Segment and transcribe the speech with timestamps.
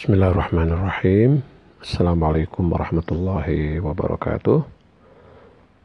[0.00, 1.44] Bismillahirrahmanirrahim.
[1.76, 4.64] Assalamualaikum warahmatullahi wabarakatuh.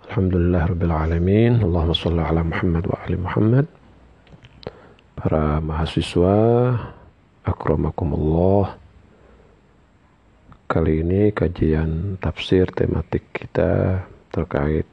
[0.07, 1.59] Alhamdulillah rabbil alamin.
[1.59, 3.67] Allahumma shalli ala Muhammad wa ali Muhammad.
[5.19, 6.39] Para mahasiswa,
[7.43, 8.79] akramakumullah.
[10.71, 13.99] Kali ini kajian tafsir tematik kita
[14.31, 14.87] terkait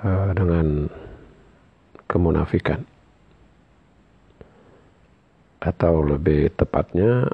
[0.00, 0.88] uh, dengan
[2.08, 2.88] kemunafikan
[5.66, 7.26] atau lebih tepatnya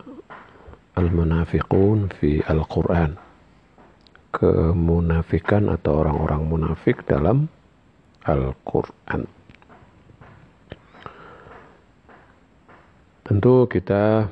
[0.96, 3.20] al-munafiqun fi al-Quran.
[4.32, 7.52] Kemunafikan atau orang-orang munafik dalam
[8.24, 9.28] Al-Quran.
[13.28, 14.24] Tentu kita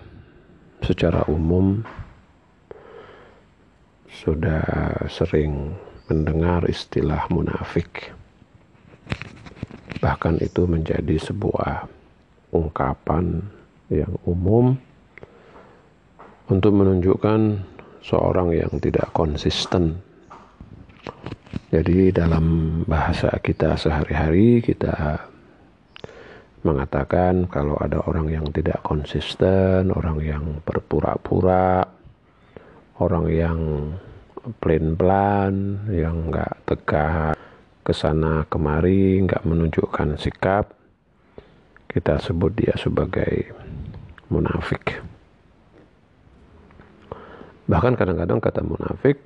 [0.81, 1.85] secara umum
[4.09, 4.65] sudah
[5.13, 5.77] sering
[6.09, 8.17] mendengar istilah munafik.
[10.01, 11.85] Bahkan itu menjadi sebuah
[12.57, 13.45] ungkapan
[13.91, 14.79] yang umum
[16.47, 17.41] untuk menunjukkan
[18.01, 19.99] seorang yang tidak konsisten.
[21.71, 25.27] Jadi dalam bahasa kita sehari-hari kita
[26.67, 31.87] mengatakan kalau ada orang yang tidak konsisten, orang yang berpura-pura,
[33.01, 33.61] orang yang
[34.61, 37.39] plan-plan, yang nggak tegak
[37.81, 40.75] ke sana kemari, nggak menunjukkan sikap,
[41.89, 43.51] kita sebut dia sebagai
[44.31, 45.03] munafik.
[47.71, 49.19] Bahkan kadang-kadang kata munafik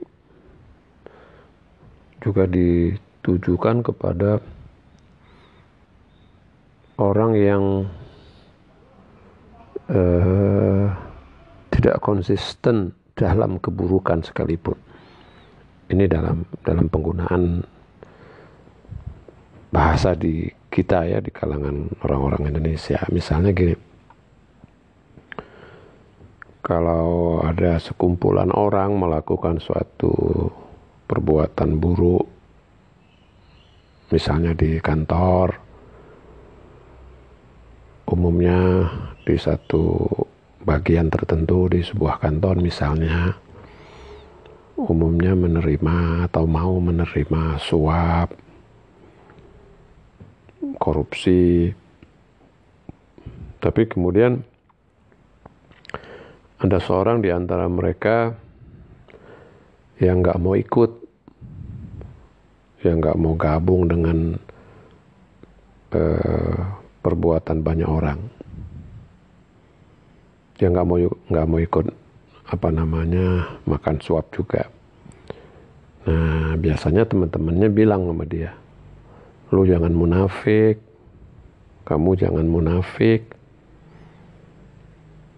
[2.20, 4.40] juga ditujukan kepada
[7.00, 7.64] orang yang
[9.92, 10.88] uh,
[11.72, 14.76] tidak konsisten dalam keburukan sekalipun.
[15.92, 17.60] Ini dalam dalam penggunaan
[19.68, 22.98] bahasa di kita ya di kalangan orang-orang Indonesia.
[23.12, 23.74] Misalnya gini,
[26.64, 30.48] kalau ada sekumpulan orang melakukan suatu
[31.04, 32.24] perbuatan buruk,
[34.08, 35.60] misalnya di kantor,
[38.08, 38.88] umumnya
[39.28, 40.08] di satu
[40.64, 43.36] bagian tertentu di sebuah kantor misalnya,
[44.80, 48.32] umumnya menerima atau mau menerima suap,
[50.80, 51.68] korupsi,
[53.60, 54.53] tapi kemudian
[56.64, 58.32] ada seorang di antara mereka
[60.00, 60.90] yang nggak mau ikut,
[62.88, 64.32] yang nggak mau gabung dengan
[65.92, 66.58] uh,
[67.04, 68.16] perbuatan banyak orang,
[70.56, 71.86] yang nggak mau nggak mau ikut
[72.48, 74.64] apa namanya makan suap juga.
[76.08, 78.56] Nah biasanya teman-temannya bilang sama dia,
[79.52, 80.80] lu jangan munafik,
[81.84, 83.28] kamu jangan munafik.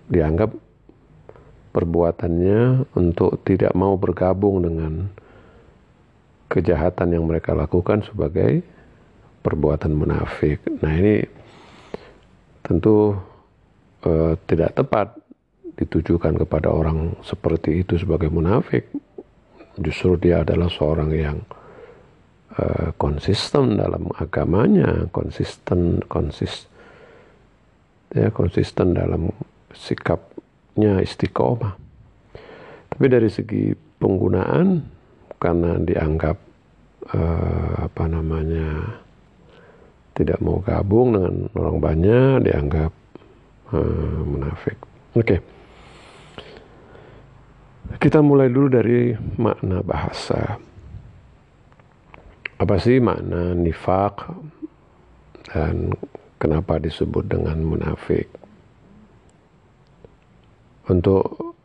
[0.06, 0.54] Dianggap
[1.76, 5.12] perbuatannya untuk tidak mau bergabung dengan
[6.48, 8.64] kejahatan yang mereka lakukan sebagai
[9.44, 10.65] perbuatan munafik.
[10.81, 11.20] Nah ini
[12.65, 13.12] tentu
[14.09, 15.20] uh, tidak tepat
[15.76, 18.88] ditujukan kepada orang seperti itu sebagai munafik.
[19.76, 21.38] Justru dia adalah seorang yang
[22.56, 26.65] uh, konsisten dalam agamanya, konsisten, konsis,
[28.16, 29.28] ya konsisten dalam
[29.76, 30.25] sikap
[30.76, 31.75] nya istiqomah.
[32.92, 34.81] Tapi dari segi penggunaan
[35.37, 36.37] karena dianggap
[37.12, 39.00] uh, apa namanya
[40.16, 42.92] tidak mau gabung dengan orang banyak dianggap
[43.72, 44.81] uh, munafik.
[45.12, 45.20] Oke.
[45.20, 45.41] Okay.
[47.97, 50.59] Kita mulai dulu dari makna bahasa.
[52.56, 54.32] Apa sih makna nifak
[55.53, 55.92] dan
[56.41, 58.46] kenapa disebut dengan munafik?
[60.86, 61.56] Untuk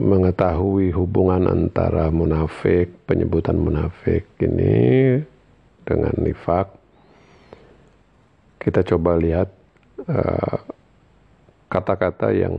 [0.00, 5.20] mengetahui hubungan antara munafik, penyebutan munafik ini
[5.84, 6.72] dengan nifak,
[8.60, 9.48] kita coba lihat
[10.08, 10.56] eh,
[11.68, 12.56] kata-kata uh, yang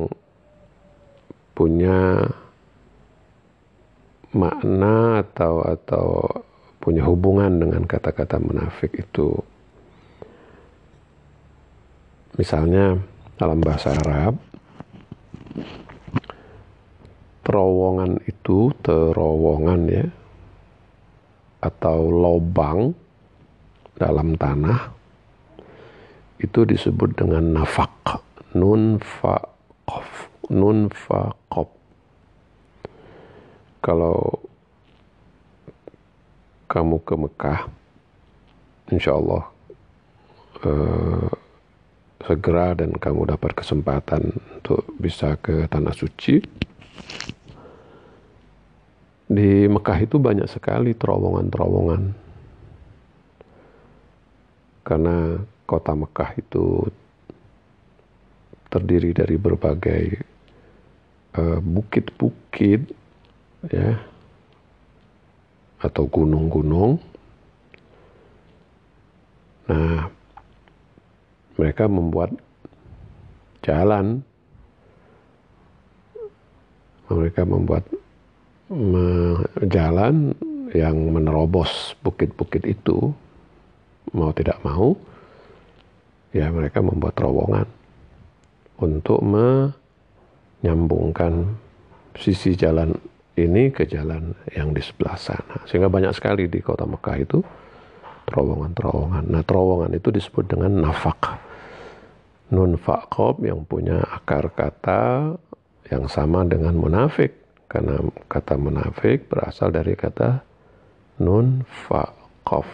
[1.58, 2.30] punya
[4.32, 6.08] makna atau atau
[6.82, 9.38] punya hubungan dengan kata-kata munafik itu.
[12.40, 12.96] Misalnya
[13.36, 14.40] dalam bahasa Arab
[17.42, 20.08] terowongan itu terowongan ya
[21.62, 22.94] atau lobang
[23.98, 24.90] dalam tanah
[26.42, 27.94] itu disebut dengan nafak
[28.58, 29.38] nun fa
[29.86, 30.10] kof
[30.50, 31.70] nun fa kof
[33.82, 34.42] kalau
[36.66, 37.60] kamu ke Mekah
[38.90, 39.44] insya Allah
[40.66, 41.30] eh,
[42.26, 46.40] segera dan kamu dapat kesempatan untuk bisa ke tanah suci.
[49.32, 52.02] Di Mekah itu banyak sekali terowongan-terowongan.
[54.84, 56.92] Karena kota Mekah itu
[58.68, 60.04] terdiri dari berbagai
[61.36, 64.00] eh, bukit-bukit uh, ya
[65.82, 67.02] atau gunung-gunung.
[69.72, 70.12] Nah,
[71.56, 72.36] mereka membuat
[73.64, 74.22] jalan
[77.14, 77.84] mereka membuat
[79.68, 80.32] jalan
[80.72, 83.12] yang menerobos bukit-bukit itu
[84.16, 84.96] mau tidak mau
[86.32, 87.68] ya mereka membuat terowongan
[88.80, 91.60] untuk menyambungkan
[92.16, 92.96] sisi jalan
[93.36, 95.64] ini ke jalan yang di sebelah sana.
[95.68, 97.40] Sehingga banyak sekali di kota Mekah itu
[98.28, 99.24] terowongan-terowongan.
[99.32, 101.40] Nah terowongan itu disebut dengan nafak.
[102.52, 105.36] Nun fa'qob yang punya akar kata
[105.92, 107.36] yang sama dengan munafik.
[107.68, 110.44] Karena kata munafik berasal dari kata
[111.24, 112.68] nun fa'qof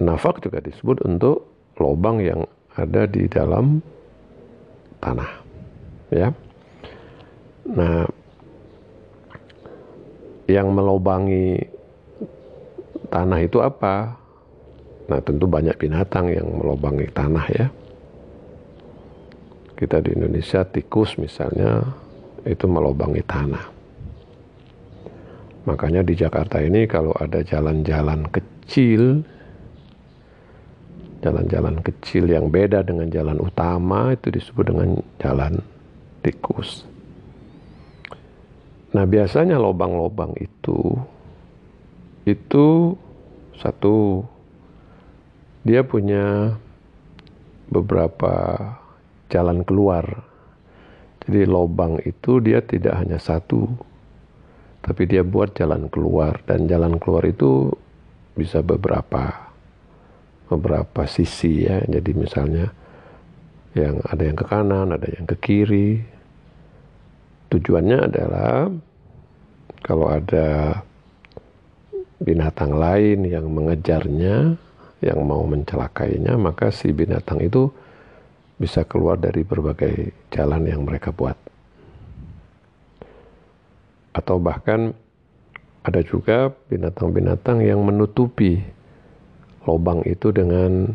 [0.00, 1.44] nafak juga disebut untuk
[1.76, 3.84] lubang yang ada di dalam
[5.04, 5.32] tanah
[6.08, 6.32] ya.
[7.68, 8.08] Nah
[10.48, 11.60] yang melobangi
[13.12, 14.16] tanah itu apa?
[15.06, 17.66] Nah tentu banyak binatang yang melobangi tanah ya.
[19.80, 21.80] Kita di Indonesia tikus misalnya
[22.44, 23.64] itu melobangi tanah.
[25.64, 29.24] Makanya di Jakarta ini kalau ada jalan-jalan kecil,
[31.24, 35.64] jalan-jalan kecil yang beda dengan jalan utama itu disebut dengan jalan
[36.20, 36.84] tikus.
[38.92, 40.96] Nah biasanya lobang-lobang itu
[42.28, 42.96] itu
[43.56, 44.24] satu
[45.64, 46.56] dia punya
[47.68, 48.58] beberapa
[49.30, 50.26] jalan keluar.
[51.24, 53.70] Jadi lobang itu dia tidak hanya satu,
[54.82, 57.70] tapi dia buat jalan keluar dan jalan keluar itu
[58.34, 59.52] bisa beberapa
[60.50, 61.78] beberapa sisi ya.
[61.86, 62.72] Jadi misalnya
[63.78, 66.02] yang ada yang ke kanan, ada yang ke kiri.
[67.50, 68.70] Tujuannya adalah
[69.86, 70.80] kalau ada
[72.20, 74.54] binatang lain yang mengejarnya,
[75.00, 77.72] yang mau mencelakainya, maka si binatang itu
[78.60, 81.34] bisa keluar dari berbagai jalan yang mereka buat.
[84.12, 84.92] Atau bahkan
[85.80, 88.60] ada juga binatang-binatang yang menutupi
[89.64, 90.92] lubang itu dengan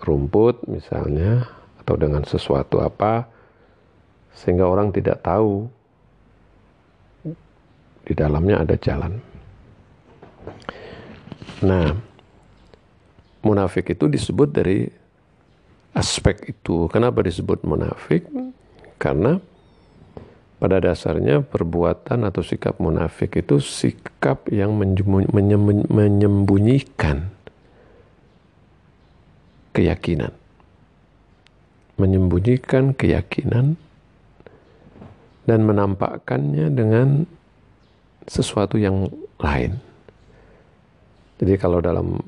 [0.00, 1.44] rumput misalnya
[1.84, 3.28] atau dengan sesuatu apa
[4.32, 5.68] sehingga orang tidak tahu
[8.02, 9.20] di dalamnya ada jalan.
[11.62, 11.94] Nah,
[13.44, 15.01] munafik itu disebut dari
[15.92, 16.88] aspek itu.
[16.88, 18.24] Kenapa disebut munafik?
[18.96, 19.38] Karena
[20.62, 24.78] pada dasarnya perbuatan atau sikap munafik itu sikap yang
[25.90, 27.28] menyembunyikan
[29.74, 30.32] keyakinan.
[31.98, 33.74] Menyembunyikan keyakinan
[35.42, 37.26] dan menampakkannya dengan
[38.30, 39.10] sesuatu yang
[39.42, 39.82] lain.
[41.42, 42.22] Jadi kalau dalam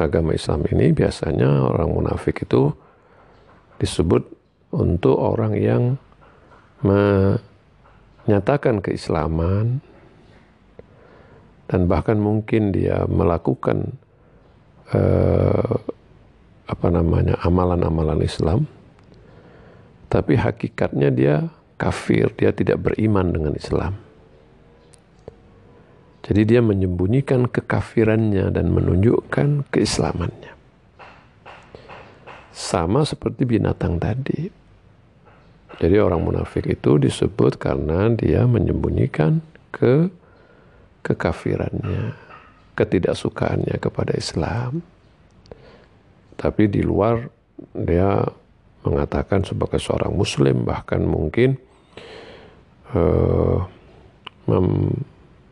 [0.00, 2.72] agama Islam ini biasanya orang munafik itu
[3.80, 4.24] disebut
[4.72, 5.96] untuk orang yang
[6.80, 9.84] menyatakan keislaman
[11.68, 13.94] dan bahkan mungkin dia melakukan
[14.90, 15.76] eh,
[16.70, 18.64] apa namanya amalan-amalan Islam.
[20.10, 21.46] Tapi hakikatnya dia
[21.78, 24.09] kafir dia tidak beriman dengan Islam
[26.20, 30.52] jadi dia menyembunyikan kekafirannya dan menunjukkan keislamannya.
[32.52, 34.52] Sama seperti binatang tadi.
[35.80, 39.40] Jadi orang munafik itu disebut karena dia menyembunyikan
[39.72, 40.12] ke
[41.00, 42.12] kekafirannya,
[42.76, 44.84] ketidaksukaannya kepada Islam.
[46.36, 47.24] Tapi di luar
[47.72, 48.28] dia
[48.84, 51.56] mengatakan sebagai seorang muslim bahkan mungkin
[52.92, 53.64] uh,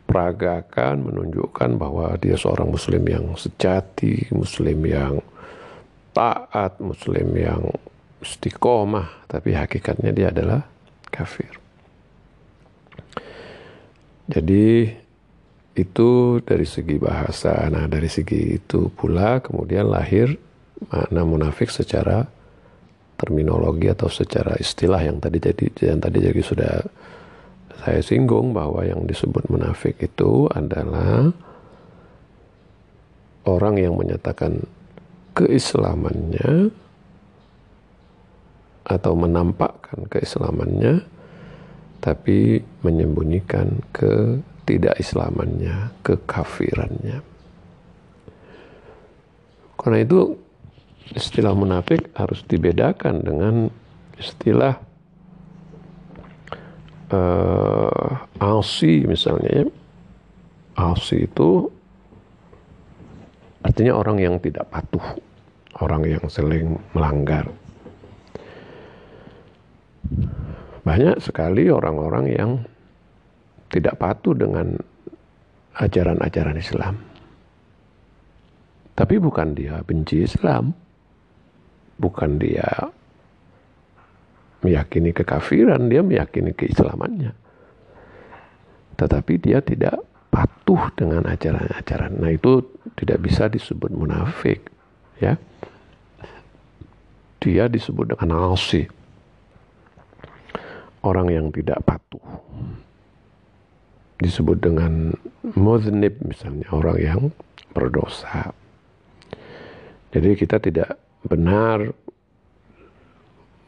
[0.08, 5.20] peragakan menunjukkan bahwa dia seorang muslim yang sejati, muslim yang
[6.16, 7.68] taat, muslim yang
[8.24, 10.64] istiqomah, tapi hakikatnya dia adalah
[11.12, 11.52] kafir.
[14.28, 14.88] Jadi
[15.76, 16.10] itu
[16.42, 17.68] dari segi bahasa.
[17.68, 20.34] Nah, dari segi itu pula kemudian lahir
[20.90, 22.26] makna munafik secara
[23.18, 26.72] terminologi atau secara istilah yang tadi jadi yang tadi jadi sudah
[27.78, 31.30] saya singgung bahwa yang disebut munafik itu adalah
[33.47, 34.66] orang yang menyatakan
[35.38, 36.75] keislamannya
[38.88, 41.06] atau menampakkan keislamannya
[41.99, 47.18] tapi menyembunyikan ketidakislamannya, kekafirannya.
[49.78, 50.35] Karena itu
[51.14, 53.70] istilah munafik harus dibedakan dengan
[54.18, 54.78] istilah
[57.12, 59.66] uh, asi misalnya ya.
[60.78, 61.66] Asi itu
[63.66, 65.02] artinya orang yang tidak patuh,
[65.82, 67.50] orang yang sering melanggar.
[70.86, 72.50] Banyak sekali orang-orang yang
[73.68, 74.78] tidak patuh dengan
[75.76, 76.94] ajaran-ajaran Islam.
[78.96, 80.72] Tapi bukan dia benci Islam.
[81.98, 82.94] Bukan dia
[84.62, 87.32] meyakini kekafiran, dia meyakini keislamannya.
[88.98, 92.18] Tetapi dia tidak patuh dengan ajaran-ajaran.
[92.18, 92.66] Nah itu
[92.98, 94.66] tidak bisa disebut munafik.
[95.22, 95.38] ya.
[97.38, 98.86] Dia disebut dengan alsi.
[101.06, 102.22] Orang yang tidak patuh.
[104.18, 105.14] Disebut dengan
[105.54, 107.22] muznib misalnya, orang yang
[107.70, 108.50] berdosa.
[110.10, 111.94] Jadi kita tidak benar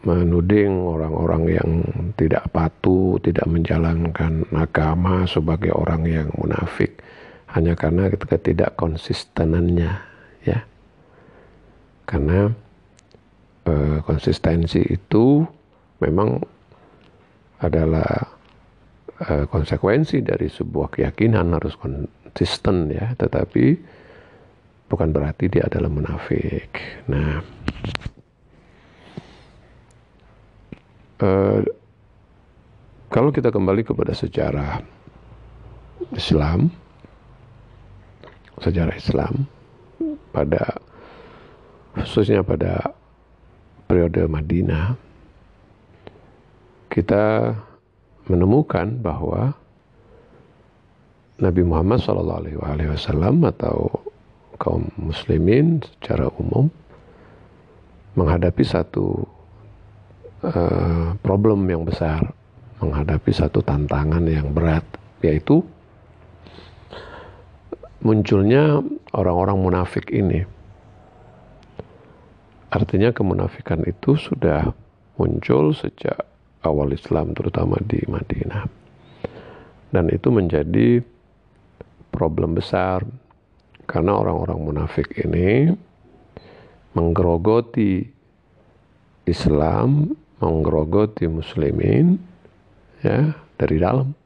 [0.01, 1.71] menuding orang-orang yang
[2.17, 7.05] tidak patuh, tidak menjalankan agama sebagai orang yang munafik
[7.53, 9.93] hanya karena ketidak konsistenannya
[10.47, 10.59] ya.
[12.09, 12.49] Karena
[13.67, 15.45] e, konsistensi itu
[16.01, 16.41] memang
[17.61, 18.09] adalah
[19.21, 23.77] e, konsekuensi dari sebuah keyakinan harus konsisten ya, tetapi
[24.91, 26.71] bukan berarti dia adalah munafik.
[27.13, 27.43] Nah,
[31.21, 31.61] Uh,
[33.13, 34.81] kalau kita kembali kepada sejarah
[36.17, 36.73] Islam,
[38.57, 39.45] sejarah Islam
[40.33, 40.81] pada
[41.93, 42.97] khususnya pada
[43.85, 44.97] periode Madinah,
[46.89, 47.53] kita
[48.31, 49.53] menemukan bahwa
[51.37, 53.91] Nabi Muhammad SAW atau
[54.61, 56.69] kaum muslimin secara umum
[58.13, 59.25] menghadapi satu
[60.45, 62.25] uh, problem yang besar
[62.81, 64.85] menghadapi satu tantangan yang berat
[65.21, 65.61] yaitu
[68.01, 68.81] munculnya
[69.13, 70.49] orang-orang munafik ini.
[72.73, 74.73] Artinya kemunafikan itu sudah
[75.21, 76.25] muncul sejak
[76.65, 78.65] awal Islam terutama di Madinah.
[79.91, 81.03] Dan itu menjadi
[82.15, 83.03] problem besar
[83.91, 85.75] karena orang-orang munafik ini
[86.95, 88.07] menggerogoti
[89.27, 92.17] Islam menggerogoti muslimin
[93.05, 94.17] ya dari dalam.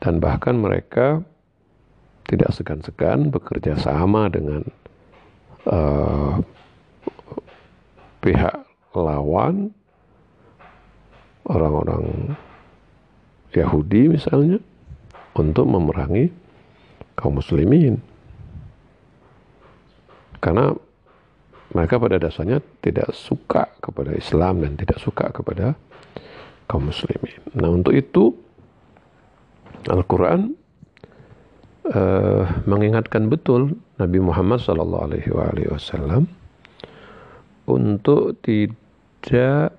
[0.00, 1.24] Dan bahkan mereka
[2.28, 4.64] tidak segan-segan bekerja sama dengan
[5.68, 6.40] uh,
[8.20, 9.72] pihak lawan
[11.48, 12.36] orang-orang
[13.52, 14.60] Yahudi misalnya
[15.36, 16.28] untuk memerangi
[17.16, 18.00] kaum muslimin.
[20.40, 20.76] Karena
[21.74, 25.74] mereka pada dasarnya tidak suka kepada Islam dan tidak suka kepada
[26.70, 27.42] kaum muslimin.
[27.58, 28.32] Nah untuk itu
[29.90, 30.54] Al-Quran
[31.90, 36.24] uh, mengingatkan betul Nabi Muhammad SAW
[37.66, 39.74] untuk tidak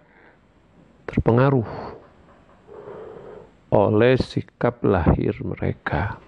[1.07, 1.69] terpengaruh
[3.71, 6.24] oleh sikap lahir mereka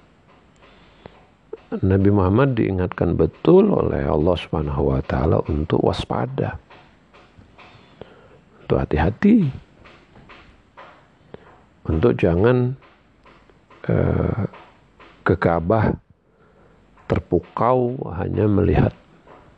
[1.67, 6.55] Nabi Muhammad diingatkan betul oleh Allah Subhanahu wa taala untuk waspada.
[8.63, 9.51] Untuk hati-hati.
[11.91, 12.71] Untuk jangan
[13.91, 14.47] uh,
[15.27, 15.91] gegabah
[17.11, 18.95] terpukau hanya melihat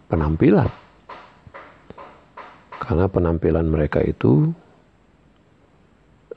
[0.09, 0.69] penampilan.
[2.81, 4.49] Karena penampilan mereka itu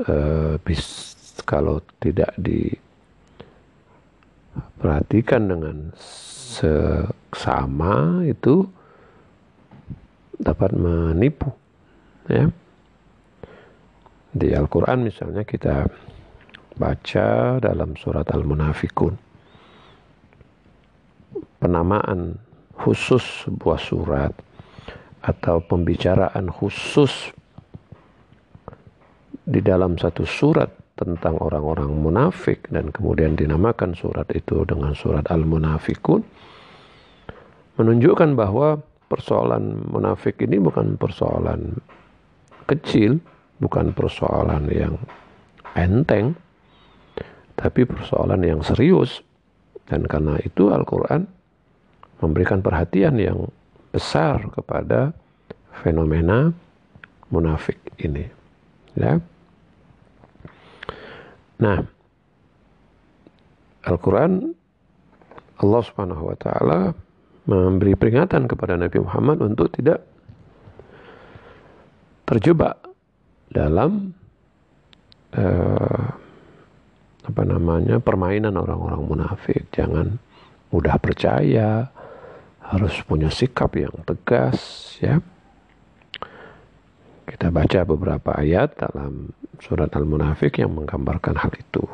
[0.04, 1.16] uh, bis,
[1.48, 2.76] kalau tidak di
[4.80, 5.92] perhatikan dengan
[6.52, 8.66] seksama itu
[10.37, 11.52] dapat menipu
[12.28, 12.50] ya.
[14.32, 15.85] Di Al-Quran misalnya kita
[16.76, 19.12] baca dalam surat Al-Munafikun.
[21.61, 22.40] Penamaan
[22.75, 24.32] khusus sebuah surat
[25.23, 27.30] atau pembicaraan khusus
[29.47, 36.23] di dalam satu surat tentang orang-orang munafik dan kemudian dinamakan surat itu dengan surat Al-Munafikun
[37.76, 38.80] menunjukkan bahwa
[39.11, 41.76] persoalan munafik ini bukan persoalan
[42.64, 43.21] kecil,
[43.61, 44.97] bukan persoalan yang
[45.76, 46.32] enteng,
[47.56, 49.21] tapi persoalan yang serius.
[49.85, 51.28] Dan karena itu Al-Quran
[52.23, 53.50] memberikan perhatian yang
[53.92, 55.12] besar kepada
[55.85, 56.54] fenomena
[57.28, 58.25] munafik ini.
[58.97, 59.21] Ya.
[61.62, 61.78] Nah,
[63.87, 64.50] Al-Quran
[65.62, 66.90] Allah Subhanahu wa taala
[67.47, 70.02] memberi peringatan kepada Nabi Muhammad untuk tidak
[72.26, 72.83] terjebak
[73.50, 74.11] dalam
[75.38, 76.07] uh,
[77.23, 79.71] apa namanya permainan orang-orang munafik.
[79.71, 80.19] Jangan
[80.75, 81.87] mudah percaya,
[82.59, 84.59] harus punya sikap yang tegas
[84.99, 85.23] ya.
[87.23, 89.31] Kita baca beberapa ayat dalam
[89.62, 91.87] surat Al-Munafik yang menggambarkan hal itu.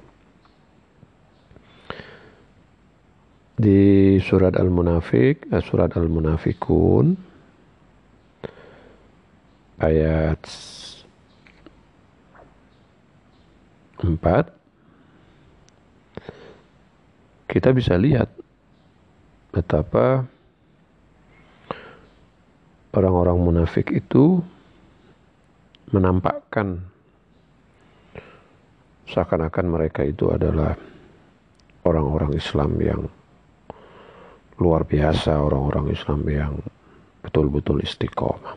[3.59, 7.19] Di surat Al-Munafik, eh, surat Al-Munafikun
[9.79, 10.41] ayat
[14.03, 14.59] 4
[17.51, 18.31] kita bisa lihat
[19.51, 20.27] betapa
[22.95, 24.43] orang-orang munafik itu
[25.91, 26.85] menampakkan
[29.09, 30.77] seakan-akan mereka itu adalah
[31.89, 33.03] orang-orang Islam yang
[34.61, 36.53] luar biasa, orang-orang Islam yang
[37.25, 38.57] betul-betul istiqomah.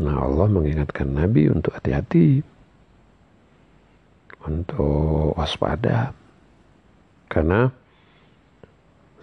[0.00, 2.40] Nah Allah mengingatkan Nabi untuk hati-hati
[4.40, 6.16] untuk waspada
[7.28, 7.68] karena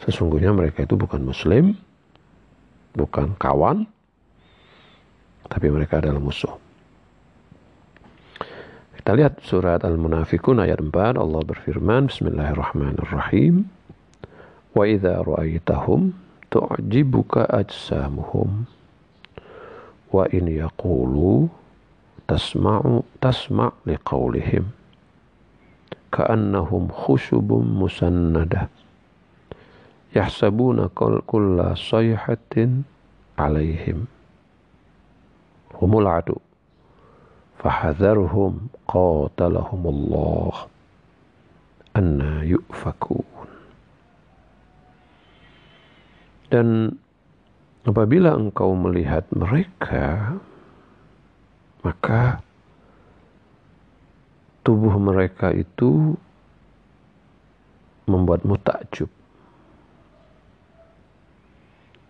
[0.05, 1.73] sesungguhnya mereka itu bukan muslim
[2.93, 3.89] bukan kawan
[5.49, 6.66] tapi mereka adalah musuh
[9.07, 13.63] kita lihat surat Al-Munafikun ayat 4 Allah berfirman Bismillahirrahmanirrahim.
[14.75, 16.11] Wa idza ra'aitahum
[16.51, 18.67] tu'jibuka ajsamuhum.
[20.11, 21.47] Wa in yaqulu
[22.27, 24.75] tasma'u tasma' liqaulihim
[26.11, 28.67] ka'annahum khushubun Musannada.
[30.11, 32.83] yahsabuna kulla sayhatin
[33.39, 34.03] alaihim.
[35.79, 36.46] Humul adu
[37.61, 40.69] fahadharhum qatalahumullah
[41.97, 43.47] anna yu'fakun
[46.53, 46.97] dan
[47.83, 50.37] apabila engkau melihat mereka
[51.85, 52.41] maka
[54.67, 56.19] tubuh mereka itu
[58.07, 59.07] membuatmu takjub.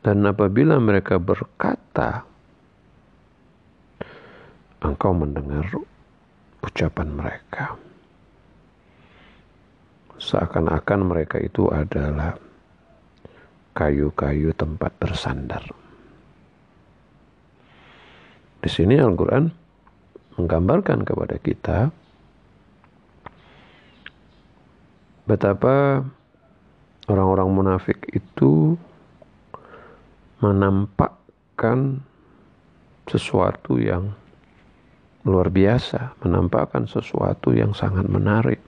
[0.02, 2.26] Dan apabila mereka berkata
[4.82, 5.66] engkau mendengar
[6.62, 7.74] ucapan mereka.
[10.18, 12.34] Seakan-akan mereka itu adalah
[13.78, 15.62] kayu-kayu tempat bersandar.
[18.58, 19.54] Di sini Al-Quran
[20.38, 21.94] menggambarkan kepada kita
[25.30, 26.02] betapa
[27.06, 28.74] orang-orang munafik itu
[30.42, 32.02] menampakkan
[33.06, 34.14] sesuatu yang
[35.28, 38.64] luar biasa, menampakkan sesuatu yang sangat menarik.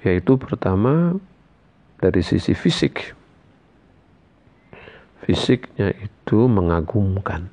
[0.00, 1.20] Yaitu pertama
[2.00, 3.12] dari sisi fisik.
[5.24, 7.48] Fisiknya itu mengagumkan.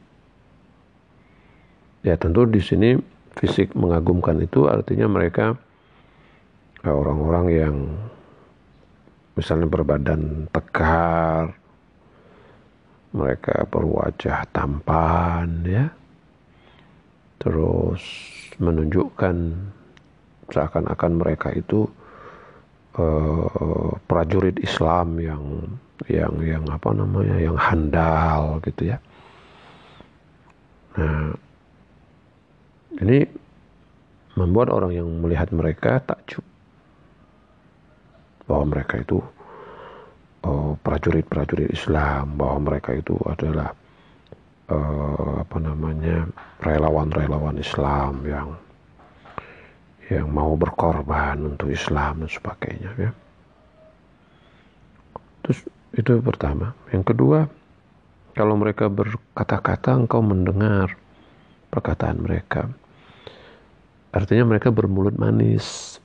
[2.02, 2.98] Ya tentu di sini
[3.38, 5.56] fisik mengagumkan itu artinya mereka
[6.84, 7.76] orang-orang yang
[9.38, 11.56] misalnya berbadan tegar,
[13.12, 15.86] mereka berwajah tampan ya,
[17.41, 18.01] terus
[18.62, 19.36] menunjukkan
[20.54, 21.89] seakan-akan mereka itu
[23.01, 25.43] uh, prajurit Islam yang
[26.06, 28.97] yang yang apa namanya yang handal gitu ya.
[31.01, 31.34] Nah,
[33.01, 33.23] ini
[34.36, 36.43] membuat orang yang melihat mereka takjub
[38.45, 39.23] bahwa mereka itu
[40.43, 43.71] uh, prajurit-prajurit Islam, bahwa mereka itu adalah
[44.69, 46.30] uh, apa namanya
[46.62, 48.50] relawan-relawan Islam yang
[50.12, 53.12] yang mau berkorban untuk Islam dan sebagainya ya.
[55.47, 55.60] Terus
[55.95, 56.76] itu pertama.
[56.91, 57.39] Yang kedua,
[58.36, 61.00] kalau mereka berkata-kata engkau mendengar
[61.71, 62.67] perkataan mereka.
[64.12, 65.97] Artinya mereka bermulut manis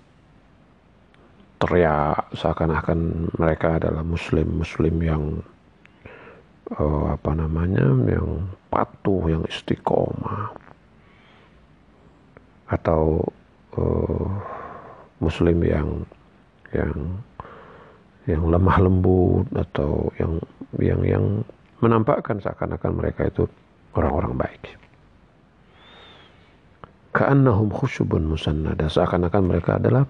[1.58, 5.22] teriak seakan-akan mereka adalah muslim-muslim yang
[6.74, 10.50] uh, apa namanya yang patuh, yang istiqomah
[12.66, 13.22] atau
[13.78, 14.26] uh,
[15.22, 15.88] muslim yang
[16.74, 16.94] yang
[18.26, 20.32] yang lemah lembut atau yang
[20.82, 21.24] yang yang
[21.78, 23.46] menampakkan seakan-akan mereka itu
[23.94, 24.62] orang-orang baik.
[27.14, 30.04] Ka'annahum khusyubun musannada seakan-akan mereka adalah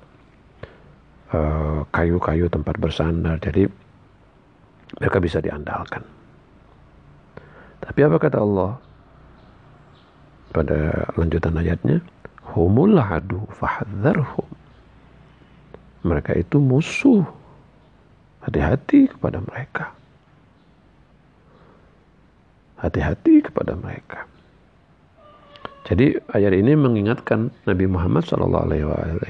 [1.26, 3.42] Eh, kayu-kayu uh, tempat bersandar.
[3.42, 3.66] Jadi
[5.02, 6.06] mereka bisa diandalkan.
[7.87, 8.77] Tapi apa kata Allah
[10.51, 12.03] pada lanjutan ayatnya?
[12.55, 14.49] Humul adu fahadzarhum.
[16.07, 17.27] Mereka itu musuh.
[18.42, 19.90] Hati-hati kepada mereka.
[22.79, 24.27] Hati-hati kepada mereka.
[25.87, 28.27] Jadi ayat ini mengingatkan Nabi Muhammad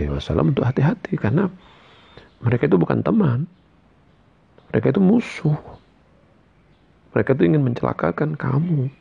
[0.08, 1.52] Wasallam untuk hati-hati karena
[2.40, 3.44] mereka itu bukan teman,
[4.72, 5.75] mereka itu musuh.
[7.16, 8.92] Mereka itu ingin mencelakakan kamu.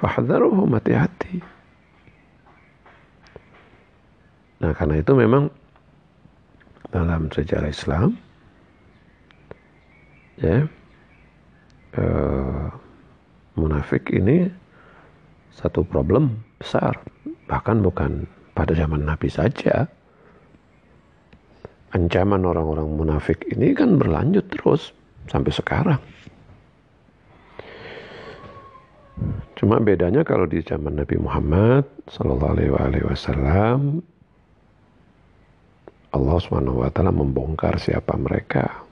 [0.00, 1.44] Fahadharuhum hati-hati.
[4.64, 5.52] Nah karena itu memang
[6.88, 8.16] dalam sejarah Islam
[10.40, 10.64] ya
[12.00, 12.66] eh,
[13.60, 14.48] munafik ini
[15.52, 16.96] satu problem besar
[17.44, 18.24] bahkan bukan
[18.56, 19.84] pada zaman Nabi saja
[21.92, 24.96] ancaman orang-orang munafik ini kan berlanjut terus
[25.28, 26.00] sampai sekarang
[29.54, 34.02] cuma bedanya kalau di zaman Nabi Muhammad Sallallahu Alaihi Wasallam
[36.08, 38.88] Allah Subhanahu Wa Taala membongkar siapa mereka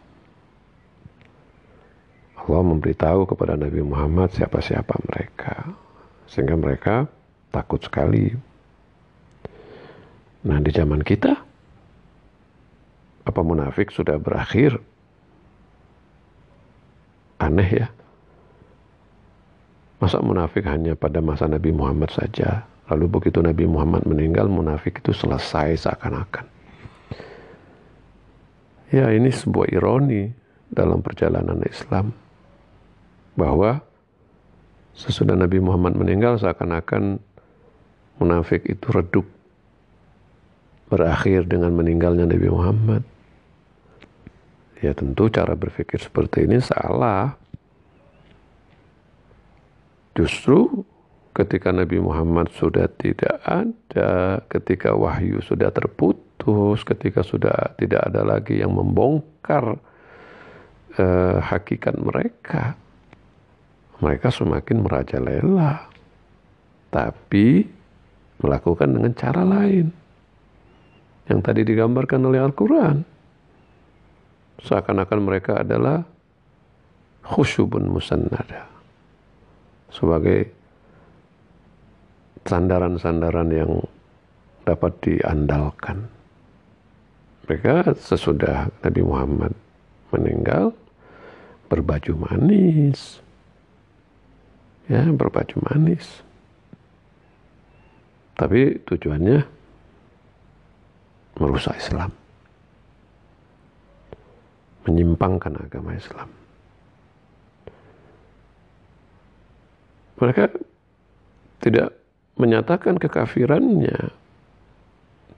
[2.47, 5.67] Allah memberitahu kepada Nabi Muhammad siapa-siapa mereka
[6.31, 7.11] sehingga mereka
[7.51, 8.31] takut sekali.
[10.47, 11.35] Nah, di zaman kita
[13.27, 14.79] apa munafik sudah berakhir?
[17.37, 17.89] Aneh ya.
[19.97, 22.69] Masa munafik hanya pada masa Nabi Muhammad saja?
[22.87, 26.47] Lalu begitu Nabi Muhammad meninggal, munafik itu selesai seakan-akan.
[28.95, 30.31] Ya, ini sebuah ironi
[30.71, 32.15] dalam perjalanan Islam
[33.35, 33.83] bahwa
[34.95, 37.19] sesudah Nabi Muhammad meninggal seakan-akan
[38.23, 39.27] munafik itu redup
[40.87, 43.03] berakhir dengan meninggalnya Nabi Muhammad.
[44.85, 47.37] Ya tentu cara berpikir seperti ini salah.
[50.13, 50.85] Justru
[51.37, 58.61] ketika Nabi Muhammad sudah tidak ada, ketika wahyu sudah terputus, ketika sudah tidak ada lagi
[58.61, 59.77] yang membongkar
[60.97, 62.77] uh, hakikat mereka,
[64.01, 65.89] mereka semakin merajalela.
[66.93, 67.65] Tapi
[68.41, 69.93] melakukan dengan cara lain.
[71.29, 73.16] Yang tadi digambarkan oleh Al-Quran.
[74.65, 76.05] Seakan-akan mereka adalah
[77.27, 78.69] khusyubun musannada.
[79.91, 80.53] Sebagai
[82.47, 83.73] sandaran-sandaran yang
[84.63, 86.07] dapat diandalkan.
[87.47, 89.53] Mereka sesudah Nabi Muhammad
[90.11, 90.75] meninggal
[91.71, 93.23] berbaju manis,
[94.91, 96.23] ya berbaju manis.
[98.35, 99.41] Tapi tujuannya
[101.39, 102.26] merusak Islam.
[104.87, 106.31] Menyimpangkan agama Islam.
[110.17, 110.49] Mereka
[111.61, 111.93] tidak
[112.39, 114.15] menyatakan kekafirannya.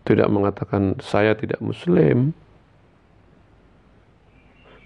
[0.06, 2.36] Tidak mengatakan saya tidak muslim.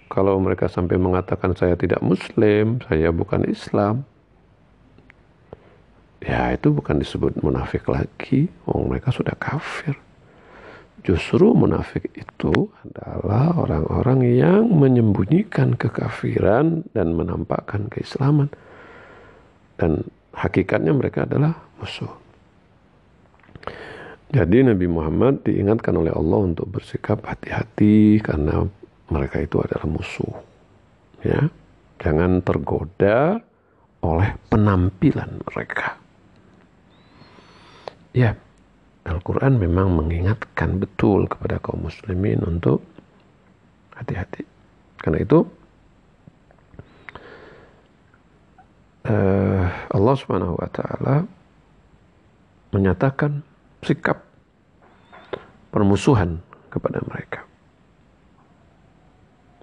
[0.09, 4.07] Kalau mereka sampai mengatakan saya tidak muslim, saya bukan Islam
[6.23, 8.47] ya itu bukan disebut munafik lagi.
[8.65, 9.99] Oh, mereka sudah kafir.
[11.03, 18.47] Justru munafik itu adalah orang-orang yang menyembunyikan kekafiran dan menampakkan keislaman.
[19.75, 22.23] Dan hakikatnya mereka adalah musuh.
[24.33, 28.65] Jadi Nabi Muhammad diingatkan oleh Allah untuk bersikap hati-hati karena
[29.11, 30.35] mereka itu adalah musuh.
[31.21, 31.51] Ya,
[32.01, 33.43] jangan tergoda
[34.01, 35.99] oleh penampilan mereka.
[38.17, 38.39] Ya,
[39.03, 42.87] Al-Quran memang mengingatkan betul kepada kaum muslimin untuk
[43.99, 44.47] hati-hati.
[45.03, 45.43] Karena itu
[49.11, 51.27] uh, Allah Subhanahu wa taala
[52.71, 53.43] menyatakan
[53.83, 54.23] sikap
[55.75, 56.39] permusuhan
[56.71, 57.43] kepada mereka.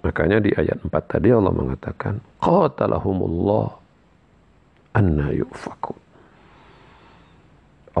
[0.04, 3.68] Makanya di ayat 4 tadi Allah mengatakan qatalahumullah
[4.96, 6.09] anna yufakun.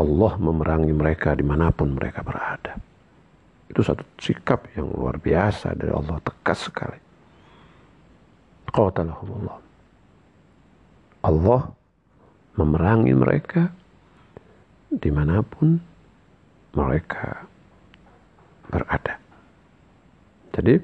[0.00, 2.80] Allah memerangi mereka di mana pun mereka berada.
[3.68, 6.98] Itu satu sikap yang luar biasa dari Allah tegas sekali.
[8.72, 9.58] Qatalahumullah.
[11.20, 11.62] Allah
[12.56, 13.68] memerangi mereka
[14.88, 15.76] di mana pun
[16.72, 17.44] mereka
[18.72, 19.20] berada.
[20.56, 20.74] Jadi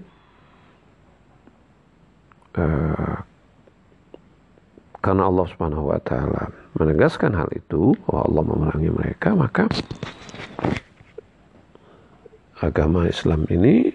[2.60, 3.16] uh,
[5.02, 9.64] karena Allah Subhanahu wa taala menegaskan hal itu bahwa Allah memerangi mereka maka
[12.60, 13.92] agama Islam ini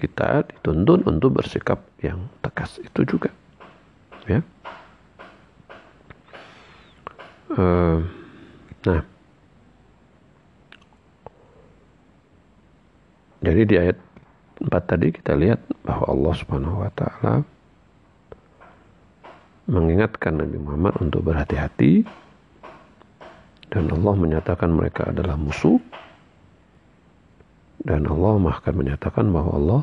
[0.00, 3.32] kita dituntun untuk bersikap yang tegas itu juga
[4.28, 4.40] ya.
[7.54, 8.02] Uh,
[8.88, 9.02] nah.
[13.44, 14.00] Jadi di ayat
[14.64, 17.44] 4 tadi kita lihat bahwa Allah Subhanahu wa taala
[19.70, 22.04] mengingatkan Nabi Muhammad untuk berhati-hati
[23.70, 25.80] dan Allah menyatakan mereka adalah musuh
[27.84, 29.82] dan Allah akan menyatakan bahwa Allah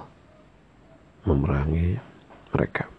[1.25, 1.97] memerangi
[2.51, 2.90] mereka.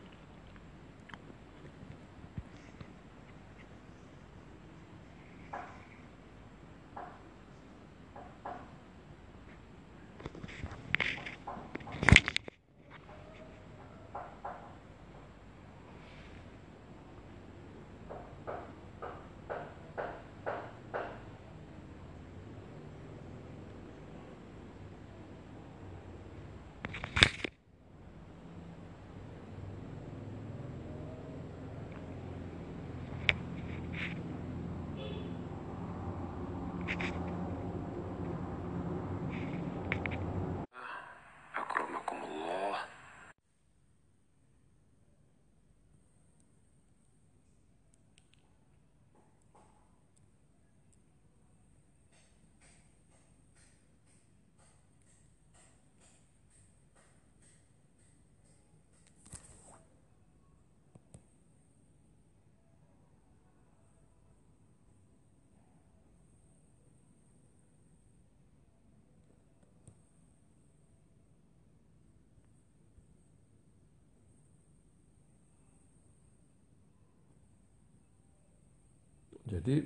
[79.52, 79.76] Jadi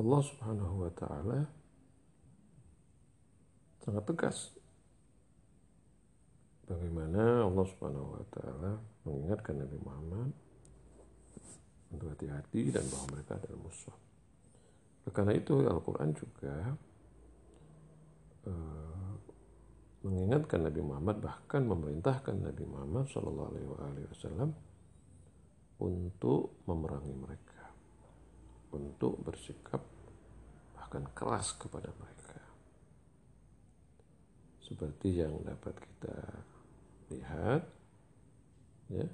[0.00, 1.44] Allah Subhanahu wa taala
[3.84, 4.56] sangat tegas
[6.64, 10.30] bagaimana Allah Subhanahu wa taala mengingatkan Nabi Muhammad
[11.92, 13.96] untuk hati-hati dan bahwa mereka adalah musuh.
[15.12, 16.72] Karena itu Al-Quran juga
[18.48, 19.12] uh,
[20.00, 24.50] mengingatkan Nabi Muhammad bahkan memerintahkan Nabi Muhammad Shallallahu Alaihi Wasallam
[25.82, 27.51] untuk memerangi mereka
[28.72, 29.84] untuk bersikap
[30.72, 32.40] bahkan keras kepada mereka.
[34.64, 36.16] Seperti yang dapat kita
[37.12, 37.62] lihat
[38.88, 39.06] ya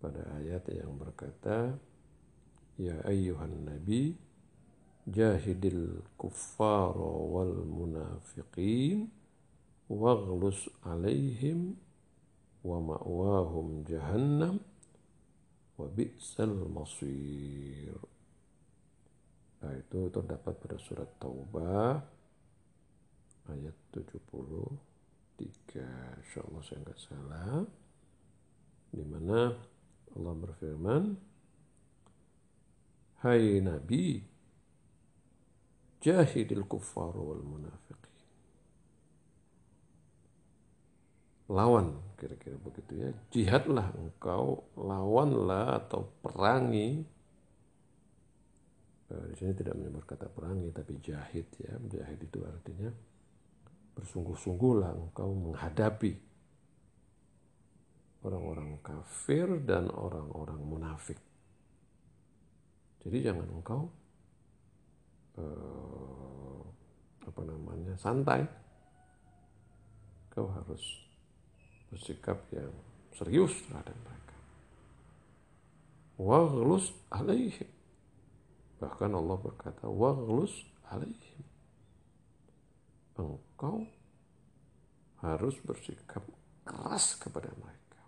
[0.00, 1.76] pada ayat yang berkata
[2.80, 4.16] ya ayyuhan nabi
[5.08, 9.10] jahidil kuffar wal munafiqin
[9.88, 11.76] waghlus alaihim
[12.62, 14.60] wa ma'wahum jahannam
[15.80, 17.96] wa bi'sal masir
[19.58, 21.98] Nah, itu terdapat pada surat Taubah
[23.50, 25.42] ayat 73.
[26.22, 27.66] Insya Allah saya nggak salah.
[28.88, 29.52] Di mana
[30.14, 31.02] Allah berfirman,
[33.18, 34.22] Hai Nabi,
[35.98, 38.14] jahidil kuffar wal munafiqin.
[41.50, 43.10] Lawan, kira-kira begitu ya.
[43.34, 47.02] Jihadlah engkau, lawanlah atau perangi
[49.08, 51.72] di sini tidak menyebut kata perangi tapi jahid ya.
[51.88, 52.92] Jahid itu artinya
[53.96, 56.12] bersungguh-sungguhlah engkau menghadapi
[58.20, 61.16] orang-orang kafir dan orang-orang munafik.
[63.00, 63.88] Jadi jangan engkau
[65.40, 66.62] eh,
[67.24, 68.44] apa namanya santai.
[70.28, 70.84] Kau harus
[71.88, 72.70] bersikap yang
[73.16, 74.36] serius terhadap mereka.
[76.20, 77.77] Waghlus alaihim
[78.78, 80.54] Bahkan Allah berkata, "Waghlus
[80.86, 81.42] alaihim."
[83.18, 83.82] Engkau
[85.18, 86.22] harus bersikap
[86.62, 88.02] keras kepada mereka.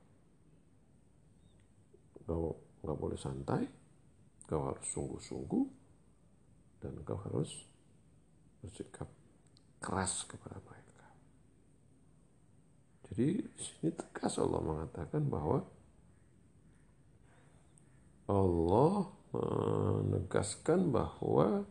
[2.23, 2.55] Kau
[2.87, 3.67] nggak boleh santai,
[4.47, 5.67] kau harus sungguh-sungguh,
[6.79, 7.51] dan kau harus
[8.63, 9.11] bersikap
[9.83, 11.09] keras kepada mereka.
[13.11, 15.67] Jadi di sini tegas Allah mengatakan bahwa
[18.31, 21.67] Allah menegaskan bahwa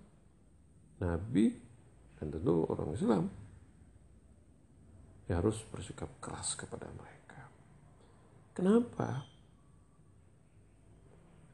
[1.00, 1.56] Nabi
[2.20, 3.26] dan tentu orang Islam
[5.32, 7.48] ya harus bersikap keras kepada mereka.
[8.52, 9.24] Kenapa?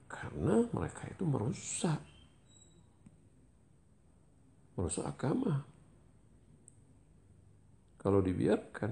[0.10, 2.02] Karena mereka itu merusak
[4.76, 5.64] merusak agama.
[8.00, 8.92] Kalau dibiarkan,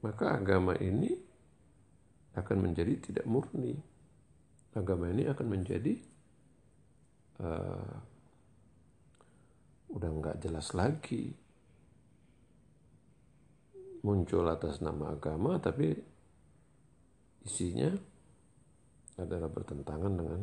[0.00, 1.12] maka agama ini
[2.32, 3.89] akan menjadi tidak murni
[4.74, 5.94] agama ini akan menjadi
[7.42, 7.94] uh,
[9.90, 11.34] udah nggak jelas lagi
[14.00, 15.92] muncul atas nama agama tapi
[17.44, 17.90] isinya
[19.20, 20.40] adalah bertentangan dengan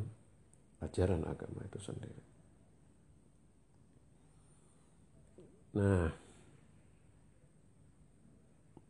[0.86, 2.24] ajaran agama itu sendiri.
[5.78, 6.10] Nah,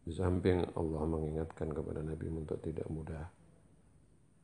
[0.08, 3.28] di samping Allah mengingatkan kepada Nabi untuk tidak mudah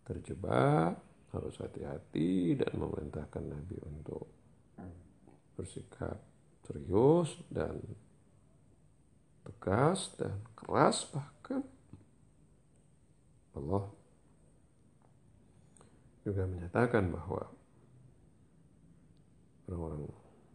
[0.03, 0.99] terjebak,
[1.33, 4.29] harus hati-hati dan memerintahkan Nabi untuk
[5.57, 6.21] bersikap
[6.65, 7.81] serius dan
[9.43, 11.61] tegas dan keras bahkan.
[13.53, 13.85] Allah
[16.23, 17.43] juga menyatakan bahwa
[19.67, 20.03] orang-orang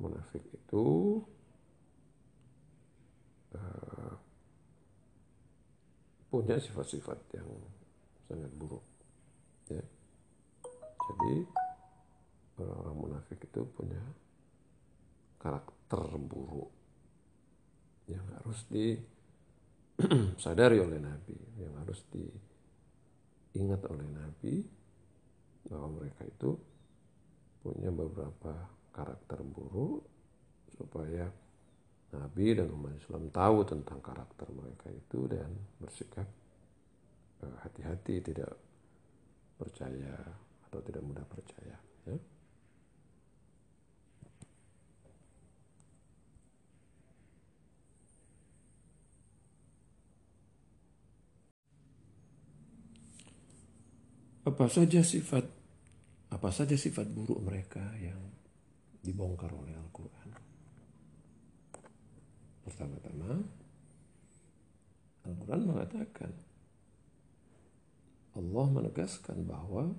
[0.00, 0.87] munafik itu
[3.54, 4.14] uh,
[6.32, 7.48] punya sifat-sifat yang
[8.26, 8.88] sangat buruk
[11.09, 11.35] jadi
[12.59, 14.03] orang-orang munafik itu punya
[15.38, 16.71] karakter buruk
[18.11, 24.55] yang harus disadari oleh Nabi yang harus diingat oleh Nabi
[25.68, 26.57] bahwa mereka itu
[27.62, 30.09] punya beberapa karakter buruk
[30.73, 31.29] supaya
[32.09, 36.25] Nabi dan umat Islam tahu tentang karakter mereka itu dan bersikap
[37.44, 38.57] eh, hati-hati tidak
[39.61, 40.16] percaya
[40.68, 42.16] atau tidak mudah percaya ya.
[54.44, 55.44] Apa saja sifat
[56.28, 58.20] apa saja sifat buruk mereka yang
[59.00, 60.28] dibongkar oleh Al-Quran?
[62.68, 63.40] Pertama-tama,
[65.24, 66.33] Al-Quran mengatakan
[68.37, 69.92] Allah menegaskan bahwa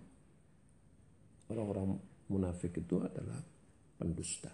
[1.50, 1.98] orang-orang
[2.30, 3.42] munafik itu adalah
[3.98, 4.54] pendusta.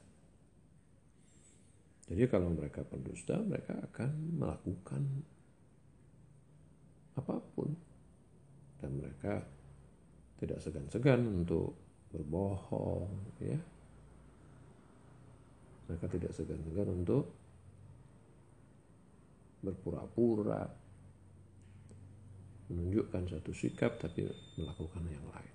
[2.05, 5.03] Jadi kalau mereka pendusta, mereka akan melakukan
[7.19, 7.69] apa pun.
[8.79, 9.41] Dan mereka
[10.38, 11.73] tidak segan-segan untuk
[12.13, 13.10] berbohong
[13.41, 13.60] ya.
[15.89, 17.23] Mereka tidak segan-segan untuk
[19.65, 20.62] berpura-pura
[22.69, 24.25] menunjukkan satu sikap tapi
[24.58, 25.55] melakukan yang lain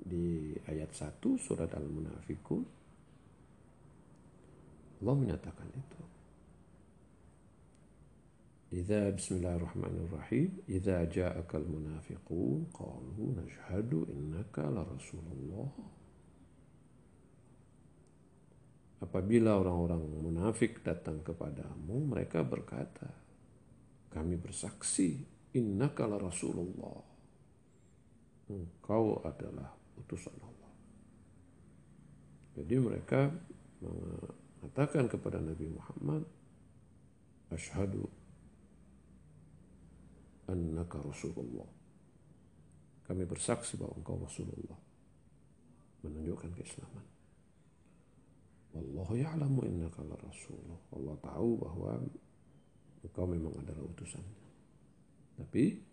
[0.00, 2.80] di ayat 1 surat Al-Munafikun
[5.00, 6.02] Allah menyatakan itu.
[8.70, 15.66] Idza bismillahirrahmanirrahim idza ja'akal munafiqun qalu nashhadu innaka la rasulullah
[19.02, 23.10] Apabila orang-orang munafik datang kepadamu mereka berkata
[24.12, 25.18] kami bersaksi
[25.56, 27.02] innaka la rasulullah
[28.54, 30.72] Engkau adalah utusan Allah.
[32.60, 33.30] Jadi mereka
[33.80, 36.22] mengatakan kepada Nabi Muhammad,
[37.50, 38.06] Ashadu
[40.46, 41.66] annaka Rasulullah.
[43.06, 44.78] Kami bersaksi bahwa engkau Rasulullah.
[46.06, 47.06] Menunjukkan keislaman.
[48.70, 50.78] Wallahu ya'lamu innaka la Rasulullah.
[50.94, 51.90] Allah tahu bahwa
[53.02, 54.46] engkau memang adalah utusannya.
[55.42, 55.89] Tapi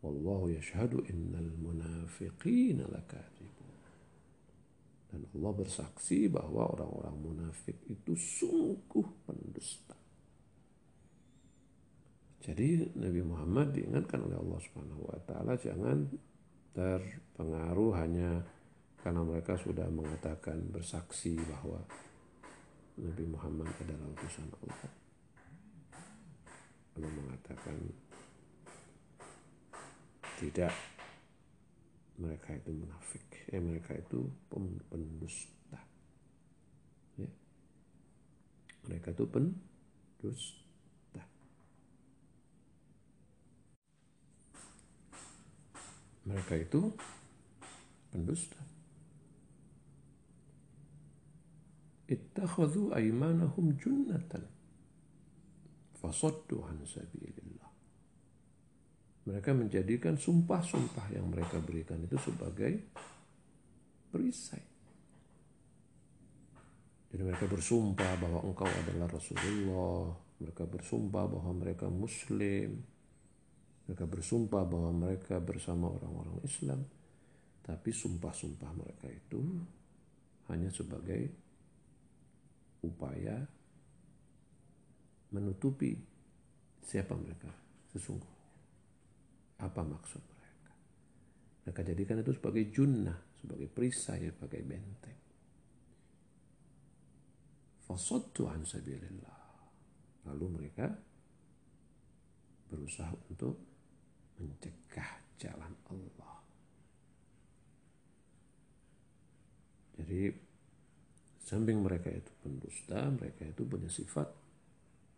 [0.00, 3.68] Wallahu yashhadu innal munafiqina lakadzibun.
[5.12, 9.98] Dan Allah bersaksi bahwa orang-orang munafik itu sungguh pendusta.
[12.40, 16.08] Jadi Nabi Muhammad diingatkan oleh Allah Subhanahu wa taala jangan
[16.72, 18.40] terpengaruh hanya
[19.04, 21.84] karena mereka sudah mengatakan bersaksi bahwa
[22.96, 24.92] Nabi Muhammad adalah utusan Allah.
[26.96, 27.76] Allah mengatakan
[30.40, 30.72] tidak
[32.16, 35.80] mereka itu munafik, eh mereka itu pendusta.
[37.20, 37.28] Ya.
[38.88, 40.60] Mereka itu pendusta.
[46.30, 46.94] mereka itu
[48.14, 48.60] pendusta.
[52.10, 54.46] Ittakhadhu aymanahum junnatan
[55.98, 57.29] fasaddu an sabilillah.
[59.28, 62.72] Mereka menjadikan sumpah-sumpah yang mereka berikan itu sebagai
[64.08, 64.64] perisai.
[67.10, 70.14] Jadi mereka bersumpah bahwa engkau adalah Rasulullah.
[70.40, 72.80] Mereka bersumpah bahwa mereka Muslim.
[73.90, 76.86] Mereka bersumpah bahwa mereka bersama orang-orang Islam,
[77.66, 79.42] tapi sumpah-sumpah mereka itu
[80.46, 81.26] hanya sebagai
[82.86, 83.34] upaya
[85.34, 85.98] menutupi
[86.86, 87.50] siapa mereka
[87.90, 88.39] sesungguhnya.
[89.60, 90.72] Apa maksud mereka?
[91.68, 95.20] Mereka jadikan itu sebagai junnah, sebagai perisai, sebagai benteng.
[97.84, 98.64] Fasodtu an
[100.24, 100.86] Lalu mereka
[102.70, 103.54] berusaha untuk
[104.38, 106.36] mencegah jalan Allah.
[110.00, 110.32] Jadi
[111.44, 114.28] samping mereka itu pendusta, mereka itu punya sifat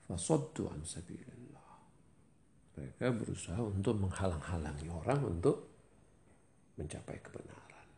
[0.09, 1.62] fasoddu an sabilillah.
[2.73, 5.57] Mereka berusaha untuk menghalang-halangi orang untuk
[6.81, 7.89] mencapai kebenaran.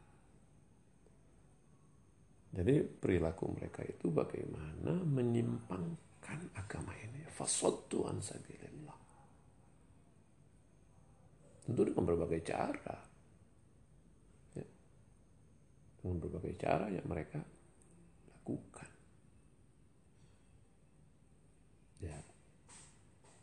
[2.55, 7.27] Jadi perilaku mereka itu bagaimana menyimpangkan agama ini.
[7.27, 8.99] Fasoddu an sabilillah.
[11.66, 12.99] Tentu dengan berbagai cara.
[14.55, 14.66] Ya.
[15.99, 17.43] Dengan berbagai cara yang mereka
[18.31, 18.91] lakukan.
[22.05, 22.18] Ya.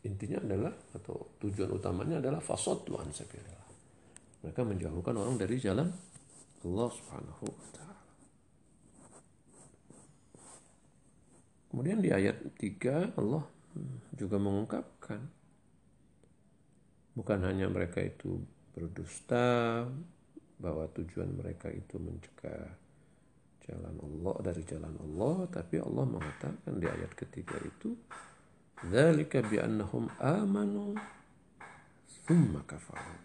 [0.02, 3.68] Intinya adalah atau tujuan utamanya adalah fasoddu an sabilillah.
[4.42, 5.86] Mereka menjauhkan orang dari jalan
[6.66, 8.02] Allah Subhanahu wa taala.
[11.70, 13.44] Kemudian di ayat 3 Allah
[14.18, 15.20] juga mengungkapkan
[17.16, 18.42] bukan hanya mereka itu
[18.74, 19.86] berdusta
[20.58, 22.76] bahwa tujuan mereka itu mencegah
[23.62, 27.94] jalan Allah dari jalan Allah tapi Allah mengatakan di ayat ketiga itu
[28.86, 30.98] bi annahum amanu
[32.26, 33.16] thumma kafaru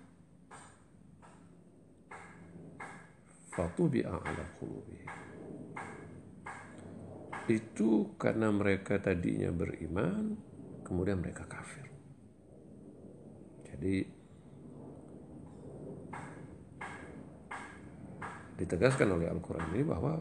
[3.53, 5.17] fatubi'a ala qulubihim
[7.47, 10.35] itu karena mereka tadinya beriman,
[10.83, 11.87] kemudian mereka kafir.
[13.71, 14.03] Jadi
[18.59, 20.19] ditegaskan oleh Al-Quran ini bahwa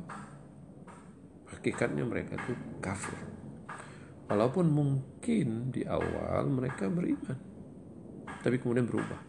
[1.51, 3.19] hakikatnya mereka itu kafir.
[4.27, 7.39] Walaupun mungkin di awal mereka beriman,
[8.43, 9.23] tapi kemudian berubah.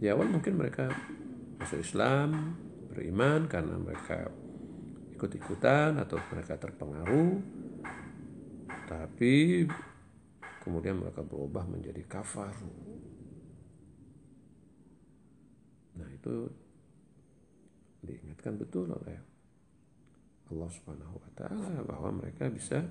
[0.00, 0.88] Di awal mungkin mereka
[1.60, 2.56] masuk Islam,
[2.92, 4.28] beriman karena mereka
[5.16, 7.40] ikut-ikutan atau mereka terpengaruh
[8.84, 9.64] tapi
[10.60, 12.74] kemudian mereka berubah menjadi kafaru
[15.96, 16.52] nah itu
[18.04, 19.31] diingatkan betul oleh
[20.52, 22.84] Allah Subhanahu wa taala bahwa mereka bisa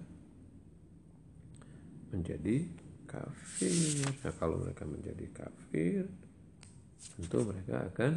[2.09, 2.67] menjadi
[3.05, 4.03] kafir.
[4.03, 6.09] Nah, kalau mereka menjadi kafir,
[7.17, 8.13] tentu mereka akan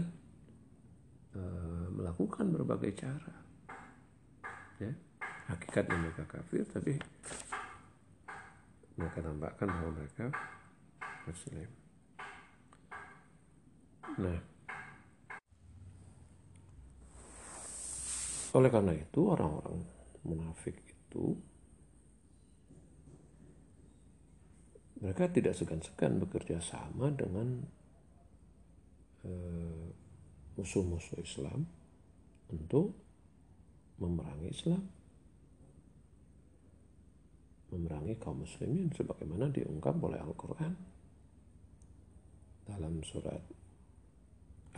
[1.37, 3.35] uh, melakukan berbagai cara
[4.83, 4.93] ya
[5.51, 6.99] hakikatnya mereka kafir tapi
[8.95, 10.27] mereka nampakkan bahwa mereka
[11.27, 11.69] muslim
[14.19, 14.39] nah
[18.55, 19.83] oleh karena itu orang-orang
[20.23, 21.35] munafik itu
[25.03, 27.61] mereka tidak segan-segan bekerja sama dengan
[29.27, 29.85] eh,
[30.57, 31.67] musuh-musuh Islam
[32.49, 32.95] untuk
[33.99, 34.83] memerangi Islam.
[37.75, 40.73] Memerangi kaum muslimin sebagaimana diungkap oleh Al-Quran
[42.65, 43.43] dalam surat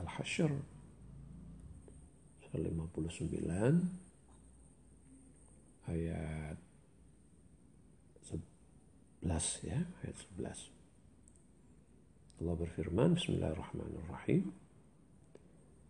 [0.00, 0.75] Al-Hashr
[2.64, 3.52] ke-59
[5.92, 6.58] ayat
[9.26, 10.70] 11 ya, ayat 11.
[12.36, 14.52] Allah berfirman, Bismillahirrahmanirrahim.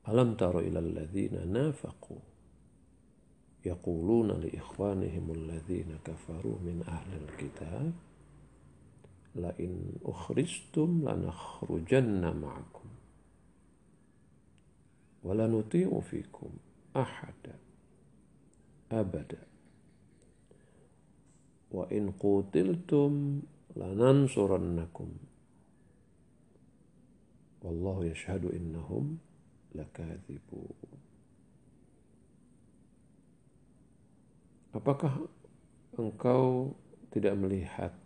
[0.07, 2.37] Alam taru ilal ladzina nafaqu
[3.67, 7.91] yaquluna li ikhwanihim alladzina kafaru min ahlil la'in
[9.35, 12.96] la in ukhrijtum lanakhrujanna ma'akum
[15.27, 16.55] wala nuti'u fikum
[16.95, 17.59] ahada
[18.95, 19.43] abada
[21.74, 23.43] wa in qutiltum
[23.74, 25.11] lanansurannakum
[27.66, 29.18] wallahu yashhadu innahum
[29.74, 30.62] lakadhibu
[34.77, 35.24] Apakah
[35.97, 36.77] engkau
[37.09, 37.97] tidak melihat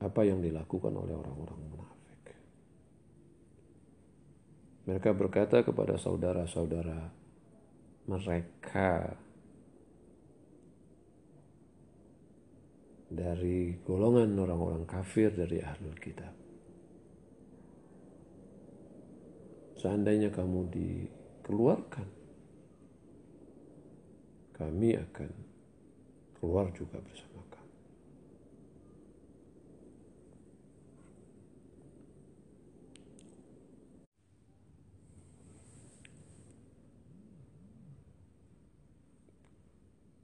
[0.00, 1.91] apa yang dilakukan oleh orang-orang munafik?
[4.82, 7.14] Mereka berkata kepada saudara-saudara
[8.02, 9.14] mereka
[13.12, 16.34] dari golongan orang-orang kafir dari ahlul kitab.
[19.78, 22.22] Seandainya kamu dikeluarkan
[24.62, 25.30] kami akan
[26.38, 27.70] keluar juga bersama kamu.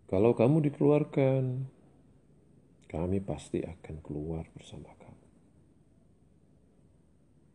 [0.08, 1.68] Kalau kamu dikeluarkan,
[2.88, 5.26] kami pasti akan keluar bersama kamu.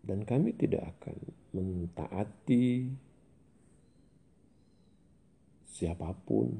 [0.05, 1.17] Dan kami tidak akan
[1.49, 2.93] mentaati
[5.65, 6.53] siapa pun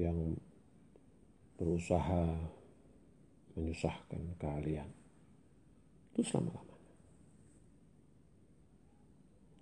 [0.00, 0.40] yang
[1.60, 2.32] berusaha
[3.60, 4.88] menyusahkan kalian.
[6.16, 6.96] Itu selama-lamanya.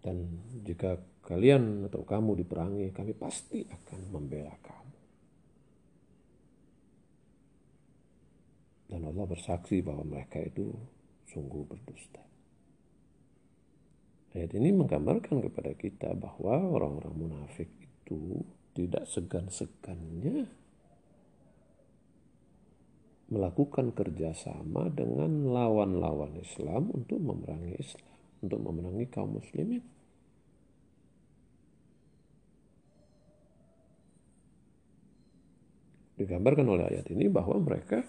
[0.06, 0.16] Dan
[0.62, 4.98] jika kalian atau kamu diperangi, kami pasti akan membela kamu.
[8.86, 10.70] Dan Allah bersaksi bahwa mereka itu
[11.26, 12.22] sungguh berdusta.
[14.38, 18.46] Ayat ini menggambarkan kepada kita bahwa orang-orang munafik itu
[18.76, 20.46] tidak segan-segannya
[23.26, 28.14] melakukan kerjasama dengan lawan-lawan Islam untuk memerangi Islam,
[28.44, 29.95] untuk memerangi kaum muslimin.
[36.16, 38.00] Digambarkan oleh ayat ini bahwa mereka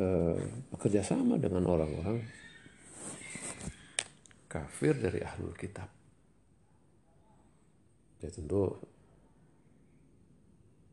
[0.00, 0.40] eh,
[0.72, 2.24] bekerja sama dengan orang-orang
[4.48, 5.92] kafir dari ahlul kitab.
[8.24, 8.72] Ya tentu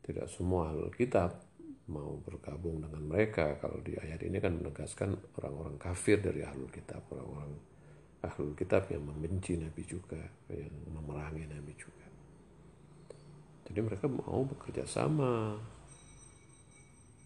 [0.03, 1.39] tidak semua ahlul kitab
[1.87, 7.03] mau bergabung dengan mereka kalau di ayat ini kan menegaskan orang-orang kafir dari ahlul kitab
[7.11, 7.59] orang-orang
[8.23, 12.02] ahlul kitab yang membenci Nabi juga yang memerangi Nabi juga
[13.69, 15.57] jadi mereka mau bekerja sama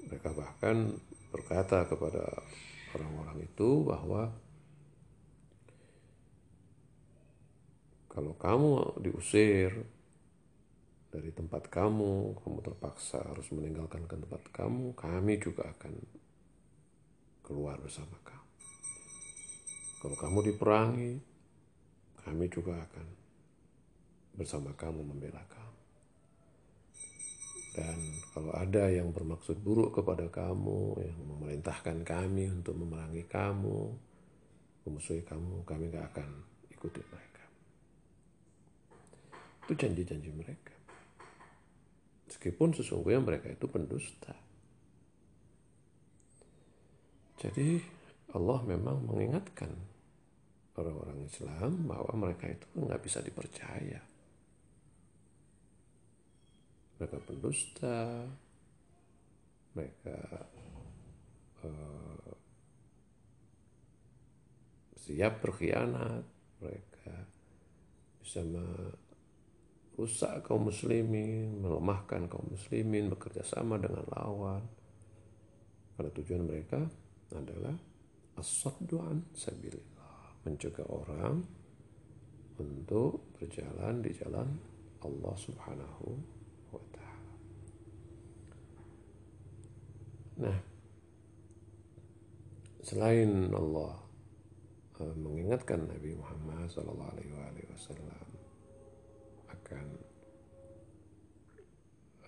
[0.07, 0.95] mereka bahkan
[1.33, 2.23] berkata kepada
[2.95, 4.31] orang-orang itu bahwa
[8.07, 9.85] kalau kamu diusir
[11.07, 15.93] dari tempat kamu, kamu terpaksa harus meninggalkan ke tempat kamu, kami juga akan
[17.45, 18.49] keluar bersama kamu.
[19.97, 21.13] Kalau kamu diperangi,
[22.21, 23.07] kami juga akan
[24.37, 25.66] bersama kamu membela kamu.
[27.77, 33.93] Dan kalau ada yang bermaksud buruk kepada kamu, yang memerintahkan kami untuk memerangi kamu,
[34.89, 36.41] memusuhi kamu, kami gak akan
[36.73, 37.45] ikuti mereka.
[39.69, 40.73] Itu janji-janji mereka.
[42.25, 44.33] Meskipun sesungguhnya mereka itu pendusta.
[47.37, 47.77] Jadi
[48.33, 49.69] Allah memang mengingatkan
[50.73, 54.01] orang-orang Islam bahwa mereka itu nggak bisa dipercaya.
[56.97, 58.25] Mereka pendusta,
[59.77, 60.17] mereka
[61.61, 62.33] uh,
[64.97, 66.25] siap berkhianat,
[66.57, 67.13] mereka
[68.19, 68.41] bisa
[69.97, 74.61] rusak kaum muslimin, melemahkan kaum muslimin, bekerja sama dengan lawan.
[75.97, 76.85] Pada tujuan mereka
[77.33, 77.73] adalah
[78.37, 81.41] as-saddu an sabilillah, mencegah orang
[82.61, 84.49] untuk berjalan di jalan
[85.01, 86.07] Allah Subhanahu
[86.69, 87.33] wa taala.
[90.37, 90.57] Nah,
[92.85, 93.97] selain Allah
[95.01, 98.27] eh, mengingatkan Nabi Muhammad sallallahu alaihi wasallam
[99.49, 99.87] akan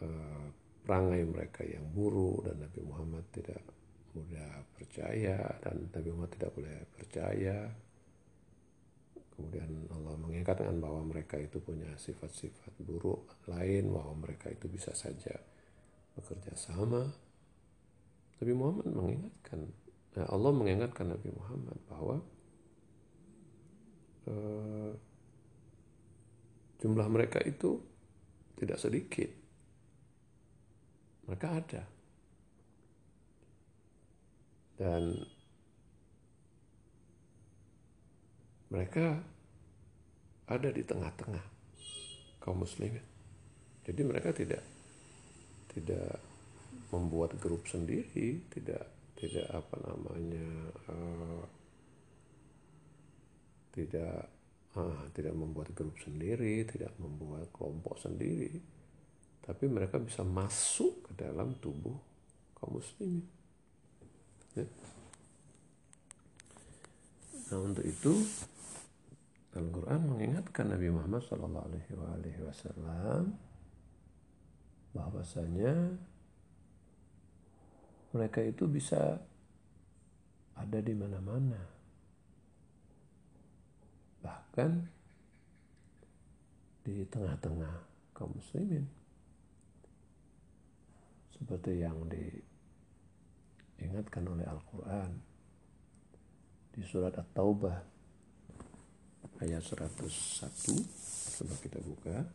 [0.03, 0.47] uh,
[0.84, 3.62] perangai mereka yang buruk dan Nabi Muhammad tidak
[4.18, 7.57] mudah percaya dan Nabi Muhammad tidak boleh percaya.
[9.38, 15.32] Kemudian Allah mengingatkan bahwa mereka itu punya sifat-sifat buruk lain, bahwa mereka itu bisa saja
[16.18, 17.28] bekerja sama.
[18.40, 19.60] Nabi Muhammad mengingatkan,
[20.16, 22.16] nah Allah mengingatkan Nabi Muhammad bahwa
[24.32, 24.92] uh,
[26.80, 27.84] jumlah mereka itu
[28.56, 29.30] tidak sedikit.
[31.28, 31.84] Mereka ada.
[34.80, 35.20] Dan
[38.72, 39.20] mereka
[40.48, 41.46] ada di tengah-tengah
[42.40, 43.04] kaum muslimin.
[43.84, 44.64] Jadi mereka tidak
[45.76, 46.28] tidak
[46.90, 50.48] membuat grup sendiri, tidak tidak apa namanya
[50.88, 51.44] uh,
[53.76, 54.32] tidak
[54.80, 58.58] ah, tidak membuat grup sendiri, tidak membuat kelompok sendiri,
[59.44, 62.00] tapi mereka bisa masuk ke dalam tubuh
[62.58, 63.28] kaum muslimin.
[64.58, 64.66] Ya.
[67.50, 68.14] Nah untuk itu
[69.58, 73.34] Al-Quran mengingatkan Nabi Muhammad Wasallam
[74.94, 75.98] bahwasanya
[78.10, 79.22] mereka itu bisa
[80.57, 81.62] ada di mana-mana.
[84.20, 84.72] Bahkan
[86.84, 87.76] di tengah-tengah
[88.18, 88.84] kaum muslimin.
[91.38, 91.95] Seperti yang
[93.80, 95.12] diingatkan oleh Al-Quran
[96.76, 97.80] di surat At-Taubah
[99.39, 102.28] ayat 101 coba kita buka.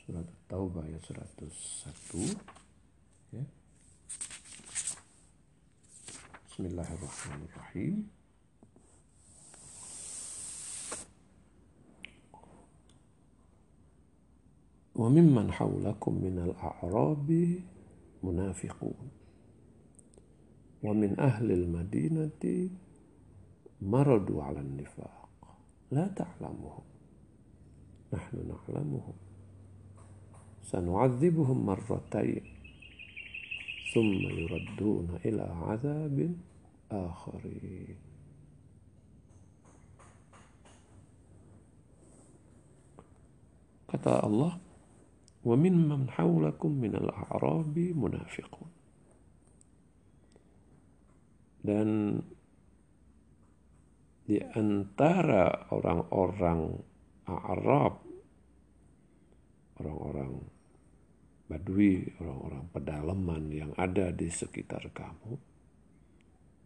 [0.00, 2.65] Surat At-Taubah ayat 101 ya
[6.56, 8.08] Bismillahirrahmanirrahim
[14.96, 17.60] wa mimman haulakum minal a'rabi
[18.24, 18.96] munafiqun
[20.80, 22.72] wa min ahli al-madinati
[23.84, 25.28] maradu 'ala nifaq
[25.92, 26.88] la ta'lamuhum
[28.08, 29.16] nahnu na'lamuhum
[30.64, 32.55] sanu'adzibuhum marratain
[33.92, 36.32] thumma yuradduna ila 'adzabin
[36.90, 37.98] akharin.
[43.86, 44.58] Kata Allah
[45.46, 48.70] wa mimman haulakum minal a'rabi munafiqun.
[51.62, 52.18] Dan
[54.26, 56.62] di antara orang-orang
[57.26, 58.02] Arab
[59.82, 60.55] orang-orang
[61.46, 65.38] Badui, orang-orang pedalaman yang ada di sekitar kamu,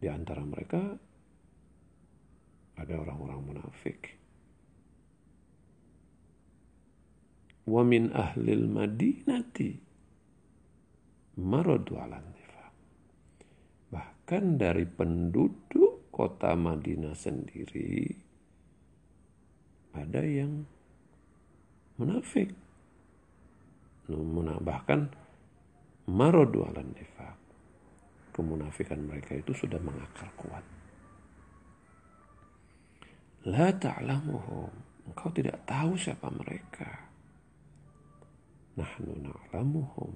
[0.01, 0.97] di antara mereka
[2.81, 4.21] ada orang-orang munafik.
[7.71, 9.71] wa min ahlil madinati
[11.37, 11.95] maradu.
[13.91, 18.07] Bahkan dari penduduk kota Madinah sendiri
[19.91, 20.63] ada yang
[21.99, 22.55] munafik.
[24.61, 24.99] Bahkan
[26.11, 27.39] maradu ala nifaq.
[28.31, 30.65] Kemunafikan mereka itu sudah mengakar kuat.
[33.47, 34.71] La ta'lamuhum.
[35.11, 37.11] Engkau tidak tahu siapa mereka
[38.79, 40.11] Nahnu na'lamuhum.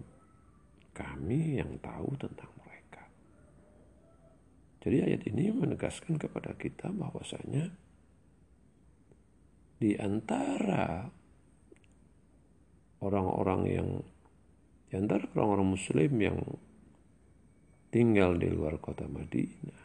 [0.95, 3.03] Kami yang tahu tentang mereka.
[4.79, 7.75] Jadi ayat ini menegaskan kepada kita bahwasanya
[9.75, 11.11] di antara
[13.03, 13.89] orang-orang yang
[14.87, 16.37] di antara orang-orang muslim yang
[17.89, 19.83] tinggal di luar kota Madinah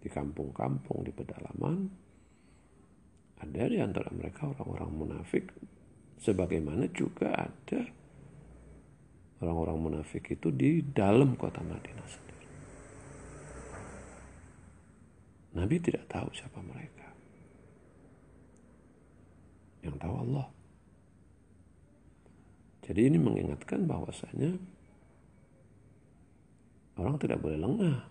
[0.00, 1.76] di kampung-kampung di pedalaman
[3.40, 5.48] ada di antara mereka orang-orang munafik
[6.20, 7.80] Sebagaimana juga ada
[9.40, 12.48] orang-orang munafik itu di dalam kota Madinah sendiri.
[15.56, 17.08] Nabi tidak tahu siapa mereka.
[19.80, 20.46] Yang tahu Allah.
[22.90, 24.58] Jadi ini mengingatkan bahwasanya
[26.98, 28.02] orang tidak boleh lengah.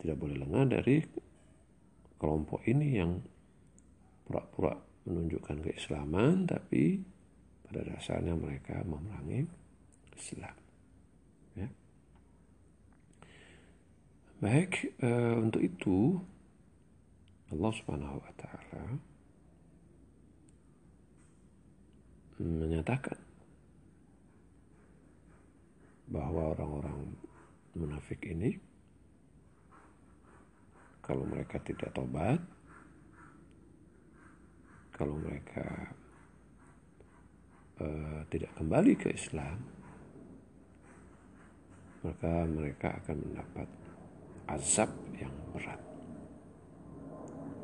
[0.00, 1.04] Tidak boleh lengah dari
[2.16, 3.20] kelompok ini yang
[4.24, 4.72] pura-pura
[5.04, 7.04] menunjukkan keislaman tapi
[7.68, 9.44] pada dasarnya mereka memerangi
[10.16, 10.56] Islam.
[11.52, 11.68] Ya.
[14.40, 16.16] Baik, e, untuk itu
[17.52, 19.11] Allah Subhanahu wa taala
[22.42, 23.18] menyatakan
[26.10, 27.14] bahwa orang-orang
[27.72, 28.58] munafik ini
[31.00, 32.38] kalau mereka tidak tobat
[34.92, 35.66] kalau mereka
[37.82, 39.58] uh, tidak kembali ke Islam,
[42.06, 43.68] maka mereka akan mendapat
[44.46, 45.80] azab yang berat.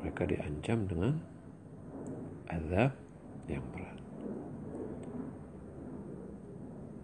[0.03, 1.13] Mereka diancam dengan
[2.51, 2.91] azab
[3.47, 3.88] yang berat.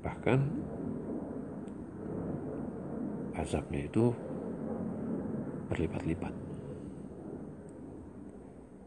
[0.06, 0.40] Bahkan
[3.42, 4.14] azabnya itu
[5.74, 6.34] berlipat-lipat.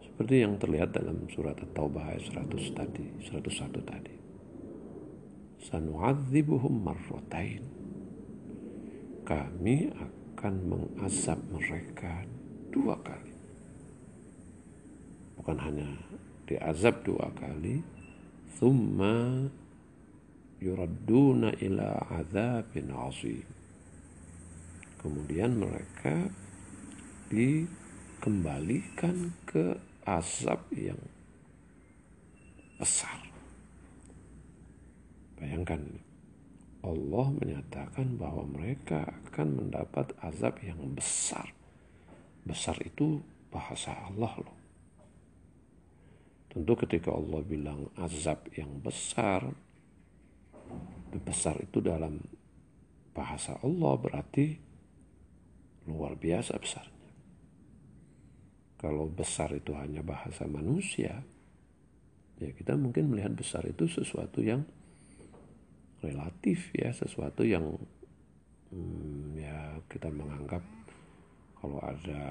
[0.07, 4.15] Seperti yang terlihat dalam surat At-Taubah ayat 100 tadi, 101 tadi.
[5.59, 7.67] Sanu'adzibuhum marrotain.
[9.27, 12.23] Kami akan mengazab mereka
[12.71, 13.35] dua kali.
[15.39, 15.87] Bukan hanya
[16.47, 17.83] diazab dua kali,
[18.59, 19.47] thumma
[20.59, 21.89] yuradduna ila
[22.19, 23.47] azabin azim.
[24.99, 26.27] Kemudian mereka
[27.31, 30.99] dikembalikan ke azab yang
[32.79, 33.23] besar.
[35.39, 36.03] Bayangkan,
[36.83, 41.55] Allah menyatakan bahwa mereka akan mendapat azab yang besar.
[42.43, 43.23] Besar itu
[43.55, 44.57] bahasa Allah loh.
[46.49, 49.47] Tentu ketika Allah bilang azab yang besar,
[51.17, 52.21] besar itu dalam
[53.17, 54.47] bahasa Allah berarti
[55.89, 56.87] luar biasa besar.
[58.79, 61.19] Kalau besar itu hanya bahasa manusia,
[62.39, 64.63] ya kita mungkin melihat besar itu sesuatu yang
[65.99, 67.75] relatif ya, sesuatu yang
[68.71, 70.63] hmm, ya kita menganggap
[71.59, 72.23] kalau ada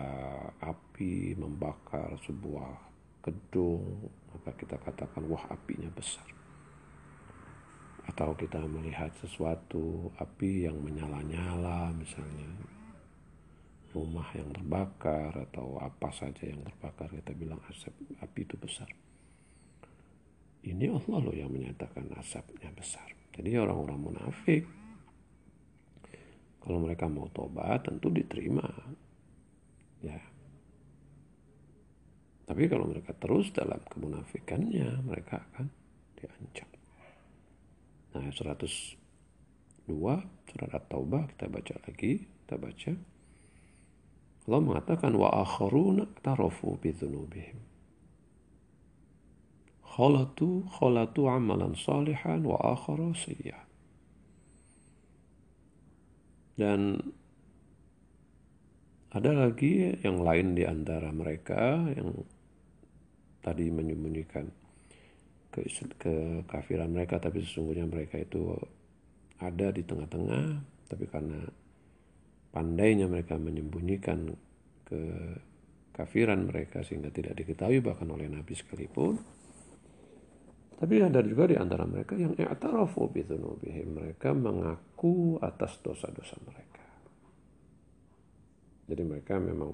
[0.64, 2.80] api membakar sebuah
[3.28, 6.24] gedung, maka kita katakan wah apinya besar.
[8.08, 12.76] Atau kita melihat sesuatu api yang menyala-nyala misalnya.
[13.96, 18.86] rumah yang terbakar atau apa saja yang terbakar kita bilang asap api itu besar.
[20.62, 23.10] Ini Allah loh yang menyatakan asapnya besar.
[23.34, 24.70] Jadi orang-orang munafik
[26.62, 28.68] kalau mereka mau tobat tentu diterima.
[30.04, 30.20] Ya.
[32.44, 35.72] Tapi kalau mereka terus dalam kemunafikannya mereka akan
[36.20, 36.77] diancam
[38.16, 39.90] nah 102
[40.48, 42.92] surat At-Taubah kita baca lagi kita baca
[44.48, 47.60] Allah mengatakan wa akharuna tarafu bidzunubihim.
[49.84, 53.68] Khalatu khalatu amalan salihan wa akhara sayyi'ah.
[56.56, 57.12] Dan
[59.12, 62.24] ada lagi yang lain di antara mereka yang
[63.44, 64.48] tadi menyembunyikan
[65.66, 66.14] ke
[66.46, 68.54] kekafiran mereka tapi sesungguhnya mereka itu
[69.42, 70.46] ada di tengah-tengah
[70.88, 71.42] tapi karena
[72.58, 74.34] pandainya mereka menyembunyikan
[74.88, 79.20] kekafiran mereka sehingga tidak diketahui bahkan oleh Nabi sekalipun.
[80.78, 83.10] Tapi ada juga di antara mereka yang i'tarafu.
[83.10, 86.86] Mereka mengaku atas dosa-dosa mereka.
[88.88, 89.74] Jadi mereka memang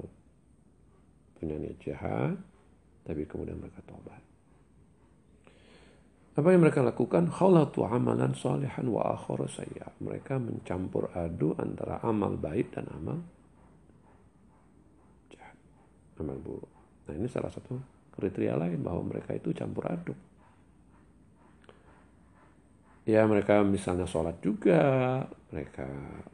[1.38, 2.40] punya niat jahat,
[3.04, 4.33] tapi kemudian mereka tobat.
[6.34, 7.30] Apa yang mereka lakukan?
[7.30, 9.94] Khalatu amalan salihan wa akhara sayya.
[10.02, 13.22] Mereka mencampur adu antara amal baik dan amal
[15.30, 15.54] jahat.
[16.18, 16.74] Amal buruk.
[17.06, 17.78] Nah ini salah satu
[18.18, 20.18] kriteria lain bahwa mereka itu campur aduk.
[23.04, 25.22] Ya mereka misalnya sholat juga,
[25.52, 25.86] mereka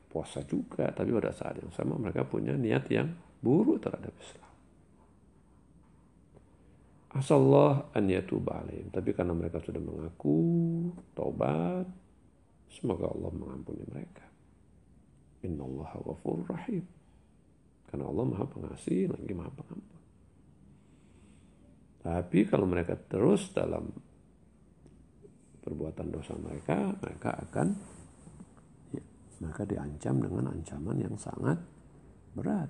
[0.07, 3.09] puasa juga, tapi pada saat yang sama mereka punya niat yang
[3.41, 4.48] buruk terhadap Islam.
[7.09, 8.93] Asallah an yatuba alaihim.
[8.93, 10.37] Tapi karena mereka sudah mengaku
[11.17, 11.89] taubat,
[12.69, 14.25] semoga Allah mengampuni mereka.
[15.41, 16.85] Inna Allah ghafur rahim.
[17.89, 20.01] Karena Allah maha pengasih lagi maha pengampun.
[21.99, 23.89] Tapi kalau mereka terus dalam
[25.65, 27.67] perbuatan dosa mereka, mereka akan
[28.93, 29.03] ya,
[29.41, 31.57] mereka diancam dengan ancaman yang sangat
[32.37, 32.69] berat.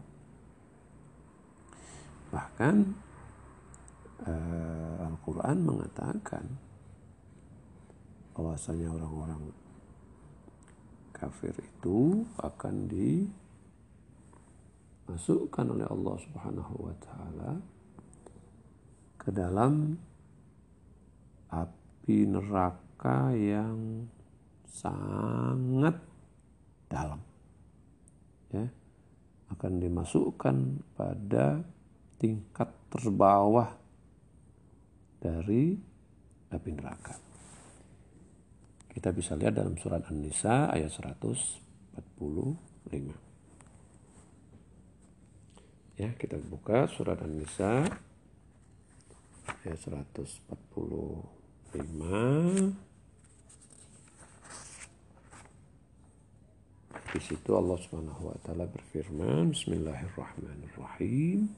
[2.31, 2.75] Bahkan
[4.25, 6.45] uh, Al-Quran mengatakan
[8.35, 9.51] bahwasanya orang-orang
[11.11, 12.87] kafir itu akan
[15.07, 17.59] dimasukkan oleh Allah Subhanahu wa taala
[19.19, 19.99] ke dalam
[21.51, 24.07] api neraka yang
[24.63, 25.99] sangat
[26.87, 27.19] dalam.
[28.55, 28.79] Ya
[29.49, 30.55] akan dimasukkan
[30.93, 31.65] pada
[32.21, 33.73] tingkat terbawah
[35.19, 35.75] dari
[36.49, 37.13] api neraka.
[38.89, 43.13] Kita bisa lihat dalam surat An-Nisa ayat 145.
[45.99, 47.83] Ya, kita buka surat An-Nisa
[49.67, 50.47] ayat 145.
[57.09, 61.49] Di situ Allah Subhanahu wa taala berfirman, Bismillahirrahmanirrahim.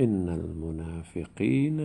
[0.00, 1.78] إن المنافقين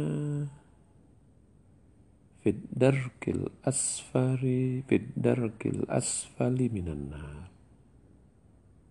[2.43, 4.39] في الدرك الأسفل
[4.87, 7.49] في الدرك الأسفل من النار.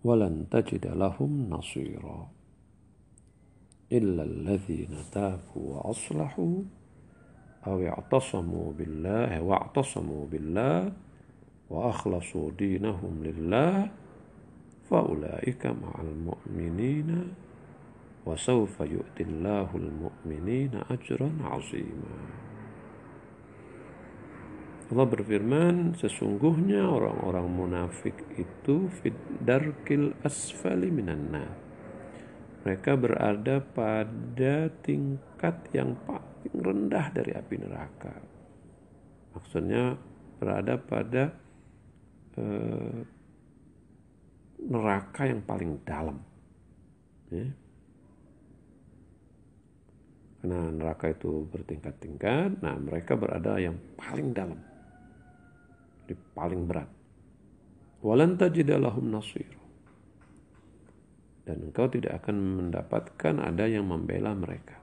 [0.03, 2.29] ولن تجد لهم نصيرا
[3.91, 6.61] إلا الذين تابوا وأصلحوا
[7.67, 10.93] أو اعتصموا بالله واعتصموا بالله
[11.69, 13.91] وأخلصوا دينهم لله
[14.89, 17.33] فأولئك مع المؤمنين.
[18.25, 21.39] wa sawfa yu'tillahu al-mu'minina ajran
[24.85, 31.65] Allah berfirman sesungguhnya orang-orang munafik itu fidarkil asfali minanna
[32.65, 38.09] mereka berada pada tingkat yang paling rendah dari api neraka.
[39.37, 39.93] Maksudnya
[40.41, 41.29] berada pada
[42.41, 43.05] eh,
[44.65, 46.17] neraka yang paling dalam.
[47.29, 47.53] Ya.
[50.45, 54.61] Karena neraka itu bertingkat-tingkat, nah mereka berada yang paling dalam.
[56.05, 56.85] Di paling berat.
[58.05, 59.49] Walan tajidalahum nasir.
[61.49, 64.77] Dan engkau tidak akan mendapatkan ada yang membela mereka.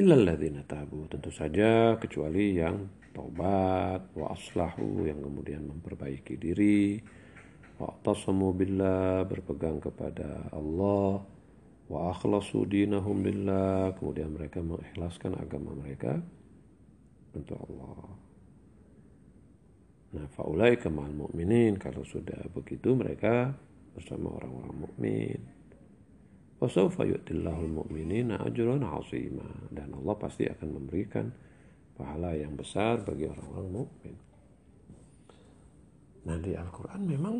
[0.00, 1.04] Illalladzina tabu.
[1.12, 6.96] Tentu saja kecuali yang taubat, wa aslahu, yang kemudian memperbaiki diri,
[7.76, 7.92] wa
[8.56, 11.36] billah, berpegang kepada Allah,
[11.88, 16.20] wa akhlasu dinahum lillah kemudian mereka mengikhlaskan agama mereka
[17.32, 18.28] untuk Allah
[20.08, 23.52] Nah, faulai kemal mukminin kalau sudah begitu mereka
[23.92, 25.40] bersama orang-orang mukmin.
[26.58, 31.28] Wasaufa yu'tillahul mu'minina ajran 'azima dan Allah pasti akan memberikan
[31.94, 34.16] pahala yang besar bagi orang-orang mukmin.
[36.24, 37.36] Nah, di Al-Qur'an memang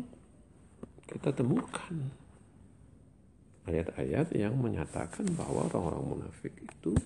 [1.09, 1.95] kita temukan
[3.69, 6.97] ayat-ayat yang menyatakan bahwa orang-orang munafik itu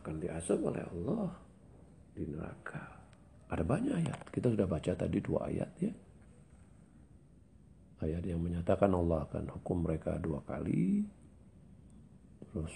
[0.00, 1.28] akan diazab oleh Allah
[2.16, 2.84] di neraka.
[3.52, 4.18] Ada banyak ayat.
[4.32, 5.92] Kita sudah baca tadi dua ayat ya.
[8.00, 11.04] Ayat yang menyatakan Allah akan hukum mereka dua kali.
[12.48, 12.74] Terus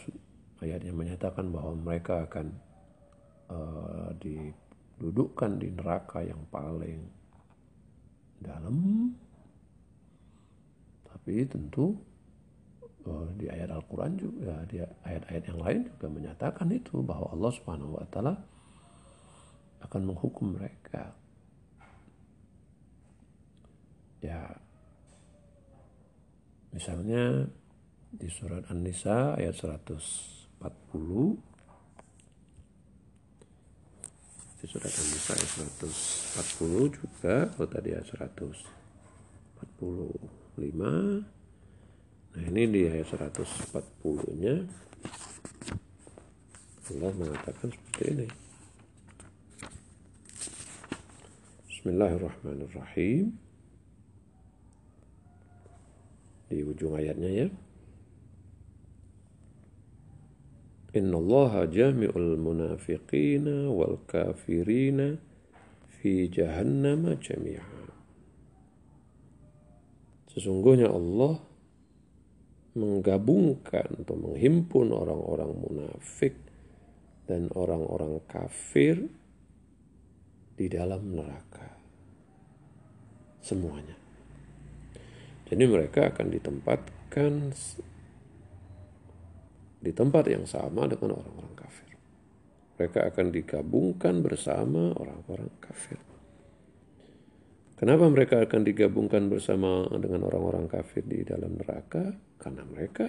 [0.60, 2.46] ayat yang menyatakan bahwa mereka akan
[3.52, 7.00] uh, didudukkan di neraka yang paling
[8.40, 8.76] dalam.
[11.28, 11.92] Tapi tentu
[13.04, 18.00] uh, di ayat Al-Quran juga, di ayat-ayat yang lain juga menyatakan itu bahwa Allah Subhanahu
[18.00, 18.32] Wa Taala
[19.84, 21.12] akan menghukum mereka.
[24.24, 24.56] Ya,
[26.72, 27.44] misalnya
[28.08, 30.64] di surat An-Nisa ayat 140
[34.56, 38.16] di surat An-Nisa ayat 140 juga oh tadi ayat
[40.58, 44.56] 145 nah ini di ayat 140 nya
[46.88, 48.28] Allah mengatakan seperti ini
[51.88, 53.32] Bismillahirrahmanirrahim.
[56.52, 57.48] Di ujung ayatnya ya.
[61.00, 65.16] Inna Allah jami'ul munafiqina wal kafirina
[65.96, 67.87] fi jahannam jami'a.
[70.38, 71.34] Sesungguhnya Allah
[72.78, 76.38] menggabungkan atau menghimpun orang-orang munafik
[77.26, 79.02] dan orang-orang kafir
[80.54, 81.74] di dalam neraka
[83.42, 83.98] semuanya.
[85.50, 87.32] Jadi mereka akan ditempatkan
[89.82, 91.90] di tempat yang sama dengan orang-orang kafir.
[92.78, 95.98] Mereka akan digabungkan bersama orang-orang kafir.
[97.78, 102.10] Kenapa mereka akan digabungkan bersama dengan orang-orang kafir di dalam neraka?
[102.34, 103.06] Karena mereka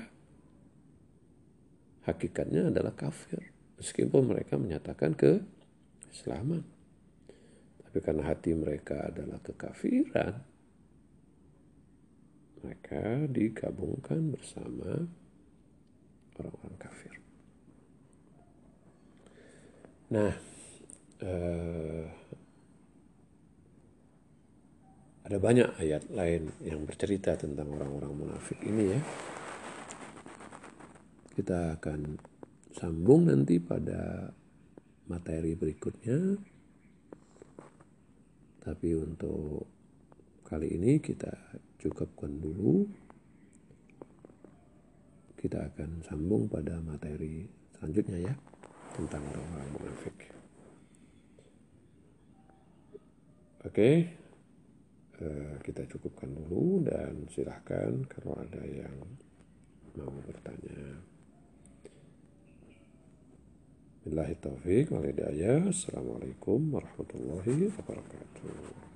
[2.05, 3.49] hakikatnya adalah kafir.
[3.81, 6.61] Meskipun mereka menyatakan keislaman.
[7.81, 10.37] Tapi karena hati mereka adalah kekafiran,
[12.61, 15.09] mereka digabungkan bersama
[16.37, 17.15] orang-orang kafir.
[20.13, 20.33] Nah,
[21.25, 22.05] eh,
[25.29, 28.99] ada banyak ayat lain yang bercerita tentang orang-orang munafik ini ya.
[31.37, 32.17] Kita akan
[32.73, 34.33] sambung nanti pada
[35.05, 36.33] materi berikutnya
[38.65, 39.69] tapi untuk
[40.49, 42.89] kali ini kita cukupkan dulu.
[45.37, 47.45] Kita akan sambung pada materi
[47.77, 48.33] selanjutnya ya
[48.97, 50.17] tentang orang-orang munafik.
[53.59, 54.18] Oke, uh,
[55.63, 58.95] kita cukupkan dulu dan silahkan kalau ada yang
[59.99, 61.03] mau bertanya.
[64.07, 65.67] Billahi taufiq wal hidayah.
[65.67, 68.88] Assalamualaikum warahmatullahi wabarakatuh.